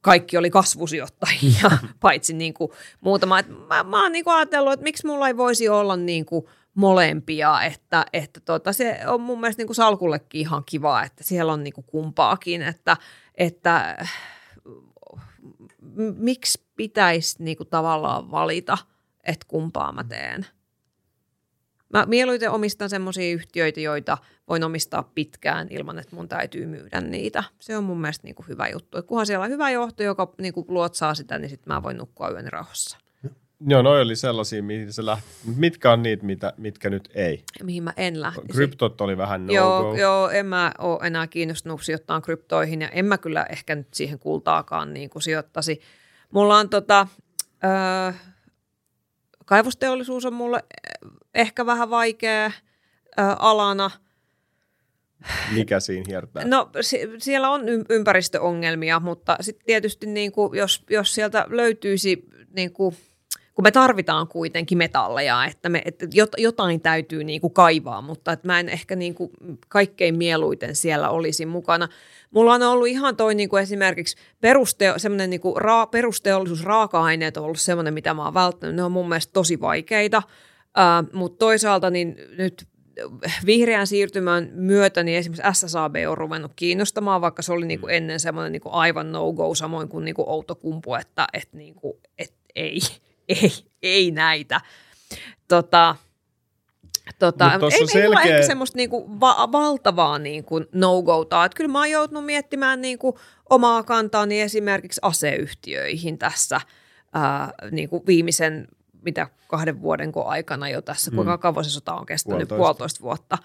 kaikki 0.00 0.36
oli 0.36 0.50
kasvusijoittajia, 0.50 1.70
paitsi 2.00 2.32
niin 2.32 2.54
kuin 2.54 2.70
muutama. 3.00 3.38
Et 3.38 3.48
mä, 3.68 3.82
mä 3.82 4.02
oon 4.02 4.12
niin 4.12 4.24
kuin 4.24 4.36
ajatellut, 4.36 4.72
että 4.72 4.84
miksi 4.84 5.06
mulla 5.06 5.28
ei 5.28 5.36
voisi 5.36 5.68
olla 5.68 5.96
niin 5.96 6.26
kuin 6.26 6.46
molempia, 6.74 7.62
että, 7.62 8.06
että 8.12 8.40
tota, 8.40 8.72
se 8.72 9.00
on 9.06 9.20
mun 9.20 9.40
mielestä 9.40 9.60
niin 9.60 9.68
kuin 9.68 9.76
salkullekin 9.76 10.40
ihan 10.40 10.62
kiva, 10.66 11.02
että 11.02 11.24
siellä 11.24 11.52
on 11.52 11.64
niin 11.64 11.74
kuin 11.74 11.84
kumpaakin, 11.84 12.62
että, 12.62 12.96
että 13.34 13.96
miksi 16.16 16.63
pitäisi 16.76 17.42
niin 17.42 17.56
kuin 17.56 17.68
tavallaan 17.68 18.30
valita, 18.30 18.78
että 19.24 19.46
kumpaa 19.48 19.92
mä 19.92 20.04
teen. 20.04 20.46
Mä 21.92 22.06
mieluiten 22.06 22.50
omistan 22.50 22.90
semmoisia 22.90 23.34
yhtiöitä, 23.34 23.80
joita 23.80 24.18
voin 24.48 24.64
omistaa 24.64 25.10
pitkään 25.14 25.68
ilman, 25.70 25.98
että 25.98 26.16
mun 26.16 26.28
täytyy 26.28 26.66
myydä 26.66 27.00
niitä. 27.00 27.44
Se 27.60 27.76
on 27.76 27.84
mun 27.84 28.00
mielestä 28.00 28.26
niin 28.26 28.34
kuin 28.34 28.48
hyvä 28.48 28.68
juttu. 28.68 29.02
kunhan 29.02 29.26
siellä 29.26 29.44
on 29.44 29.50
hyvä 29.50 29.70
johto, 29.70 30.02
joka 30.02 30.32
niin 30.40 30.54
kuin 30.54 30.66
luotsaa 30.68 31.14
sitä, 31.14 31.38
niin 31.38 31.50
sitten 31.50 31.72
mä 31.74 31.82
voin 31.82 31.96
nukkua 31.96 32.30
yön 32.30 32.52
rauhassa. 32.52 32.98
Joo, 33.66 33.82
noi 33.82 34.00
oli 34.00 34.16
sellaisia, 34.16 34.62
mihin 34.62 34.92
se 34.92 35.06
lähti. 35.06 35.24
Mitkä 35.56 35.92
on 35.92 36.02
niitä, 36.02 36.24
mitä, 36.26 36.52
mitkä 36.56 36.90
nyt 36.90 37.08
ei? 37.14 37.44
Mihin 37.62 37.82
mä 37.82 37.92
en 37.96 38.20
lähtisi. 38.20 38.46
Kryptot 38.52 39.00
oli 39.00 39.16
vähän 39.16 39.46
no 39.46 39.52
joo, 39.52 39.96
joo, 39.96 40.30
en 40.30 40.46
mä 40.46 40.72
ole 40.78 41.06
enää 41.06 41.26
kiinnostunut 41.26 41.82
sijoittamaan 41.82 42.22
kryptoihin 42.22 42.80
ja 42.82 42.88
en 42.88 43.04
mä 43.04 43.18
kyllä 43.18 43.46
ehkä 43.50 43.74
nyt 43.74 43.94
siihen 43.94 44.18
kultaakaan 44.18 44.94
niin 44.94 45.10
kuin 45.10 45.22
sijoittasi. 45.22 45.80
Mulla 46.34 46.58
on 46.58 46.68
tota, 46.68 47.06
öö, 47.64 48.12
kaivosteollisuus 49.44 50.24
on 50.24 50.32
mulle 50.32 50.64
ehkä 51.34 51.66
vähän 51.66 51.90
vaikea 51.90 52.44
öö, 52.44 53.24
alana. 53.38 53.90
Mikä 55.52 55.80
siinä 55.80 56.04
hiertää? 56.08 56.44
No 56.44 56.70
siellä 57.18 57.50
on 57.50 57.62
ympäristöongelmia, 57.88 59.00
mutta 59.00 59.36
sitten 59.40 59.66
tietysti 59.66 60.06
niin 60.06 60.32
kuin, 60.32 60.58
jos, 60.58 60.84
jos 60.90 61.14
sieltä 61.14 61.46
löytyisi 61.48 62.24
niin 62.56 62.72
kuin, 62.72 62.96
kun 63.54 63.62
me 63.62 63.70
tarvitaan 63.70 64.28
kuitenkin 64.28 64.78
metalleja, 64.78 65.44
että, 65.44 65.68
me, 65.68 65.82
että 65.84 66.06
jotain 66.36 66.80
täytyy 66.80 67.24
niin 67.24 67.40
kuin 67.40 67.52
kaivaa, 67.52 68.02
mutta 68.02 68.32
että 68.32 68.46
mä 68.46 68.60
en 68.60 68.68
ehkä 68.68 68.96
niin 68.96 69.14
kuin 69.14 69.30
kaikkein 69.68 70.16
mieluiten 70.16 70.76
siellä 70.76 71.10
olisi 71.10 71.46
mukana. 71.46 71.88
Mulla 72.30 72.54
on 72.54 72.62
ollut 72.62 72.88
ihan 72.88 73.16
toi 73.16 73.34
niin 73.34 73.48
kuin 73.48 73.62
esimerkiksi 73.62 74.16
peruste, 74.40 74.94
semmoinen 74.96 75.30
niin 75.30 75.40
kuin 75.40 75.56
ra, 75.56 75.86
perusteollisuus, 75.86 76.64
raaka-aineet 76.64 77.36
on 77.36 77.44
ollut 77.44 77.60
semmoinen, 77.60 77.94
mitä 77.94 78.14
mä 78.14 78.24
oon 78.24 78.34
välttänyt. 78.34 78.76
Ne 78.76 78.82
on 78.82 78.92
mun 78.92 79.08
mielestä 79.08 79.32
tosi 79.32 79.60
vaikeita, 79.60 80.22
uh, 80.26 81.12
mutta 81.12 81.38
toisaalta 81.38 81.90
niin 81.90 82.16
nyt 82.38 82.68
vihreän 83.46 83.86
siirtymän 83.86 84.50
myötä 84.52 85.02
niin 85.02 85.18
esimerkiksi 85.18 85.66
SSAB 85.66 85.94
on 86.08 86.18
ruvennut 86.18 86.52
kiinnostamaan, 86.56 87.20
vaikka 87.20 87.42
se 87.42 87.52
oli 87.52 87.66
niin 87.66 87.80
kuin 87.80 87.94
ennen 87.94 88.20
semmoinen 88.20 88.52
niin 88.52 88.62
kuin 88.62 88.74
aivan 88.74 89.12
no-go, 89.12 89.54
samoin 89.54 89.88
kuin, 89.88 90.04
niin 90.04 90.14
kuin 90.14 90.28
Outokumpu, 90.28 90.94
että, 90.94 91.26
että, 91.32 91.56
niin 91.56 91.74
kuin, 91.74 91.98
että 92.18 92.36
ei, 92.54 92.78
ei, 93.42 93.52
ei 93.82 94.10
näitä. 94.10 94.60
Tota, 95.48 95.96
Tota, 97.18 97.52
ei, 97.52 97.78
ei 97.80 97.86
selkeä... 97.86 98.04
mulla 98.04 98.22
ehkä 98.22 98.46
semmoista 98.46 98.76
niinku 98.76 99.20
va- 99.20 99.52
valtavaa 99.52 100.18
niinku 100.18 100.60
no-gota. 100.72 101.44
Että 101.44 101.56
kyllä 101.56 101.72
mä 101.72 101.78
oon 101.78 101.90
joutunut 101.90 102.24
miettimään 102.24 102.80
niinku 102.80 103.18
omaa 103.50 103.82
kantaani 103.82 104.40
esimerkiksi 104.40 105.00
aseyhtiöihin 105.02 106.18
tässä 106.18 106.60
ää, 107.12 107.52
niinku 107.70 108.06
viimeisen 108.06 108.68
mitä 109.02 109.28
kahden 109.48 109.82
vuoden 109.82 110.12
aikana 110.24 110.68
jo 110.68 110.82
tässä, 110.82 111.10
mm. 111.10 111.14
kuinka 111.14 111.38
kauan 111.38 111.64
se 111.64 111.70
sota 111.70 111.94
on 111.94 112.06
kestänyt, 112.06 112.48
puolitoista, 112.48 112.56
puolitoista 112.56 113.00
vuotta. 113.00 113.38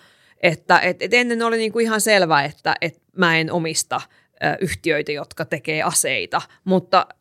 Että 0.43 0.79
et, 0.79 1.01
et 1.01 1.13
ennen 1.13 1.41
oli 1.41 1.57
niinku 1.57 1.79
ihan 1.79 2.01
selvä, 2.01 2.43
että 2.43 2.75
et 2.81 3.01
mä 3.17 3.37
en 3.37 3.51
omista 3.51 4.01
ä, 4.43 4.57
yhtiöitä, 4.61 5.11
jotka 5.11 5.45
tekee 5.45 5.83
aseita, 5.83 6.41
mutta 6.63 7.07
Mut 7.07 7.19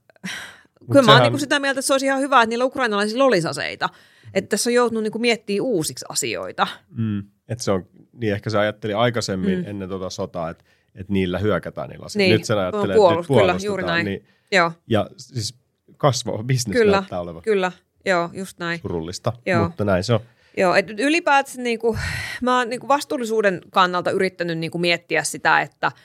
Kyllä 0.87 1.03
mä 1.03 1.13
oon 1.13 1.33
niin 1.33 1.41
sitä 1.41 1.59
mieltä, 1.59 1.81
että 1.81 1.87
se 1.87 1.95
olisi 1.95 2.07
ihan 2.07 2.21
hyvä, 2.21 2.43
että 2.43 2.49
niillä 2.51 2.65
ukrainalaisilla 2.65 3.25
olisi 3.25 3.49
aseita. 3.49 3.89
Että 4.35 4.49
tässä 4.49 4.71
on 4.71 4.75
joutunut 4.75 5.03
niin 5.03 5.21
miettimään 5.21 5.67
uusiksi 5.67 6.05
asioita. 6.09 6.67
Mm. 6.91 7.19
Että 7.49 7.65
se 7.65 7.71
on, 7.71 7.87
niin 8.13 8.33
ehkä 8.33 8.51
se 8.51 8.59
ajatteli 8.59 8.95
aikaisemmin 8.95 9.59
mm. 9.59 9.65
ennen 9.67 9.89
tuota 9.89 10.11
sotaa, 10.11 10.51
että, 10.51 10.65
että 10.95 11.13
niillä 11.13 11.39
hyökätään 11.39 11.91
niillä 11.91 12.07
aseilla. 12.07 12.25
Niin. 12.25 12.33
Nyt 12.33 12.45
se 12.45 12.55
ajattelee, 12.55 12.97
että 12.97 13.17
nyt 13.17 13.27
kyllä, 13.27 13.57
juuri 13.65 13.83
näin. 13.83 14.05
Niin, 14.05 14.25
Joo. 14.53 14.73
Ja 14.87 15.11
siis 15.17 15.55
kasvava 15.97 16.43
bisnes 16.43 16.77
kyllä, 16.77 16.97
näyttää 16.97 17.21
olevan. 17.21 17.43
Kyllä, 17.43 17.73
joo, 18.05 18.31
just 18.33 18.59
näin. 18.59 18.81
Surullista, 18.81 19.33
Joo. 19.47 19.65
mutta 19.65 19.85
näin 19.85 20.05
se 20.05 20.13
on. 20.13 20.21
Joo, 20.57 20.75
että 20.75 20.93
ylipäätään 20.99 21.63
niin 21.63 21.79
kuin, 21.79 21.99
mä 22.43 22.59
oon 22.59 22.69
niin 22.69 22.81
kuin 22.81 22.89
vastuullisuuden 22.89 23.61
kannalta 23.71 24.11
yrittänyt 24.11 24.59
niin 24.59 24.71
kuin 24.71 24.81
miettiä 24.81 25.25
sitä, 25.25 25.61
että– 25.61 25.93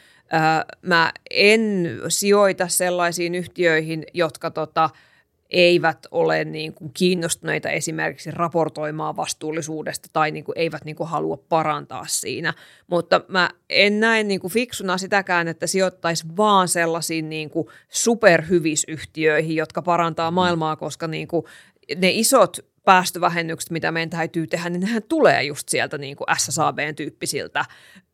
mä 0.81 1.11
en 1.29 1.89
sijoita 2.07 2.67
sellaisiin 2.67 3.35
yhtiöihin, 3.35 4.03
jotka 4.13 4.51
tota, 4.51 4.89
eivät 5.53 6.07
ole 6.11 6.43
niin 6.43 6.73
kuin 6.73 6.91
kiinnostuneita 6.93 7.69
esimerkiksi 7.69 8.31
raportoimaan 8.31 9.15
vastuullisuudesta 9.15 10.09
tai 10.13 10.31
niin 10.31 10.43
kuin 10.43 10.57
eivät 10.57 10.85
niin 10.85 10.95
kuin 10.95 11.09
halua 11.09 11.37
parantaa 11.49 12.05
siinä. 12.07 12.53
Mutta 12.87 13.21
mä 13.27 13.49
en 13.69 13.99
näe 13.99 14.23
niin 14.23 14.39
kuin 14.39 14.53
fiksuna 14.53 14.97
sitäkään, 14.97 15.47
että 15.47 15.67
sijoittaisi 15.67 16.25
vaan 16.37 16.67
sellaisiin 16.67 17.29
niin 17.29 17.49
kuin 17.49 17.67
superhyvisyhtiöihin, 17.89 19.55
jotka 19.55 19.81
parantaa 19.81 20.31
mm. 20.31 20.35
maailmaa, 20.35 20.75
koska 20.75 21.07
niin 21.07 21.27
kuin 21.27 21.45
ne 21.97 22.11
isot 22.11 22.57
päästövähennykset, 22.85 23.71
mitä 23.71 23.91
meidän 23.91 24.09
täytyy 24.09 24.47
tehdä, 24.47 24.69
niin 24.69 24.81
nehän 24.81 25.03
tulee 25.03 25.43
just 25.43 25.69
sieltä 25.69 25.97
niin 25.97 26.17
kuin 26.17 26.27
SSAB-tyyppisiltä 26.37 27.65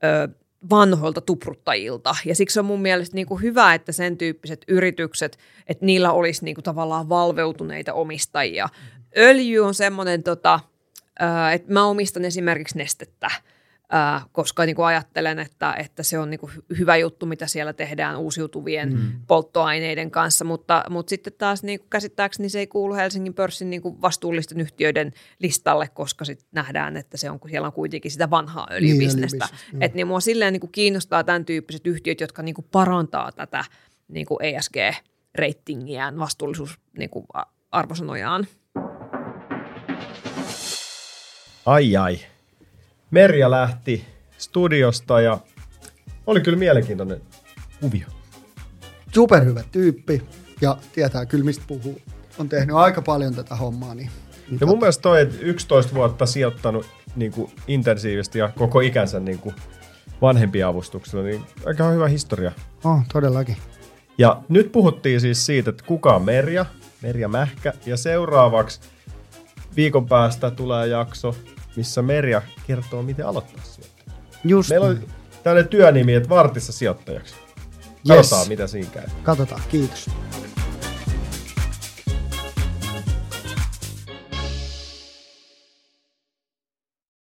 ö, 0.03 0.29
vanhoilta 0.69 1.21
tupruttajilta. 1.21 2.15
Ja 2.25 2.35
siksi 2.35 2.59
on 2.59 2.65
mun 2.65 2.81
mielestä 2.81 3.15
niin 3.15 3.27
kuin 3.27 3.41
hyvä, 3.41 3.73
että 3.73 3.91
sen 3.91 4.17
tyyppiset 4.17 4.61
yritykset, 4.67 5.37
että 5.67 5.85
niillä 5.85 6.11
olisi 6.11 6.45
niin 6.45 6.55
kuin 6.55 6.63
tavallaan 6.63 7.09
valveutuneita 7.09 7.93
omistajia. 7.93 8.69
Öljy 9.17 9.59
on 9.59 9.73
semmoinen, 9.73 10.23
tota, 10.23 10.59
että 11.53 11.73
mä 11.73 11.85
omistan 11.85 12.25
esimerkiksi 12.25 12.77
nestettä– 12.77 13.31
Ää, 13.91 14.21
koska 14.31 14.65
niin 14.65 14.75
kuin 14.75 14.85
ajattelen, 14.85 15.39
että, 15.39 15.73
että 15.73 16.03
se 16.03 16.19
on 16.19 16.29
niin 16.29 16.39
kuin 16.39 16.51
hyvä 16.77 16.97
juttu, 16.97 17.25
mitä 17.25 17.47
siellä 17.47 17.73
tehdään 17.73 18.17
uusiutuvien 18.17 18.93
mm. 18.93 19.11
polttoaineiden 19.27 20.11
kanssa, 20.11 20.45
mutta, 20.45 20.83
mutta 20.89 21.09
sitten 21.09 21.33
taas 21.37 21.63
niin 21.63 21.79
kuin 21.79 21.89
käsittääkseni 21.89 22.49
se 22.49 22.59
ei 22.59 22.67
kuulu 22.67 22.93
Helsingin 22.93 23.33
pörssin 23.33 23.69
niin 23.69 23.81
kuin 23.81 24.01
vastuullisten 24.01 24.61
yhtiöiden 24.61 25.13
listalle, 25.39 25.87
koska 25.87 26.25
sitten 26.25 26.47
nähdään, 26.51 26.97
että 26.97 27.17
se 27.17 27.29
on, 27.29 27.39
siellä 27.49 27.65
on 27.65 27.73
kuitenkin 27.73 28.11
sitä 28.11 28.29
vanhaa 28.29 28.67
öljybisnestä. 28.71 29.47
Niin, 29.71 29.83
että 29.83 29.95
niin 29.95 30.07
mua 30.07 30.19
silleen 30.19 30.53
niin 30.53 30.61
kuin 30.61 30.71
kiinnostaa 30.71 31.23
tämän 31.23 31.45
tyyppiset 31.45 31.87
yhtiöt, 31.87 32.21
jotka 32.21 32.43
niin 32.43 32.55
kuin 32.55 32.67
parantaa 32.71 33.31
tätä 33.31 33.65
niin 34.07 34.25
kuin 34.25 34.37
ESG-reitingiään, 34.41 36.19
vastuullisuus 36.19 36.79
niin 36.97 37.09
kuin 37.09 37.25
arvosanojaan. 37.71 38.47
Ai 41.65 41.95
ai. 41.95 42.19
Merja 43.11 43.51
lähti 43.51 44.05
studiosta 44.37 45.21
ja 45.21 45.39
oli 46.27 46.41
kyllä 46.41 46.57
mielenkiintoinen 46.57 47.21
kuvio. 47.81 48.07
Superhyvä 49.13 49.63
tyyppi 49.71 50.21
ja 50.61 50.77
tietää 50.93 51.25
kyllä 51.25 51.45
mistä 51.45 51.63
puhuu. 51.67 52.01
On 52.37 52.49
tehnyt 52.49 52.75
aika 52.75 53.01
paljon 53.01 53.35
tätä 53.35 53.55
hommaa. 53.55 53.95
Niin, 53.95 54.09
niin 54.49 54.57
ja 54.61 54.67
mun 54.67 54.79
mielestä 54.79 55.01
toi, 55.01 55.21
että 55.21 55.35
11 55.39 55.95
vuotta 55.95 56.25
sijoittanut 56.25 56.85
niin 57.15 57.31
kuin 57.31 57.51
intensiivisesti 57.67 58.39
ja 58.39 58.49
koko 58.57 58.79
ikänsä 58.79 59.19
niin 59.19 59.39
kuin 59.39 59.55
vanhempia 60.21 60.67
avustuksella, 60.67 61.23
niin 61.23 61.43
aika 61.65 61.89
hyvä 61.89 62.07
historia. 62.07 62.51
Oh, 62.83 63.01
todellakin. 63.13 63.57
Ja 64.17 64.41
nyt 64.49 64.71
puhuttiin 64.71 65.21
siis 65.21 65.45
siitä, 65.45 65.69
että 65.69 65.83
kuka 65.87 66.15
on 66.15 66.21
Merja, 66.21 66.65
Merja 67.01 67.27
Mähkä, 67.27 67.73
ja 67.85 67.97
seuraavaksi 67.97 68.81
viikon 69.75 70.07
päästä 70.07 70.51
tulee 70.51 70.87
jakso 70.87 71.35
missä 71.79 72.01
Merja 72.01 72.41
kertoo, 72.67 73.03
miten 73.03 73.25
aloittaa 73.25 73.63
sijoittajia. 73.63 74.13
Just 74.43 74.69
Meillä 74.69 74.87
on 74.87 75.03
tällainen 75.43 75.69
työnimi, 75.69 76.13
että 76.13 76.29
vartissa 76.29 76.71
sijoittajaksi. 76.73 77.35
Katsotaan, 78.07 78.41
yes. 78.41 78.49
mitä 78.49 78.67
siinä 78.67 78.89
käy. 78.93 79.03
Katsotaan, 79.23 79.61
kiitos. 79.69 80.09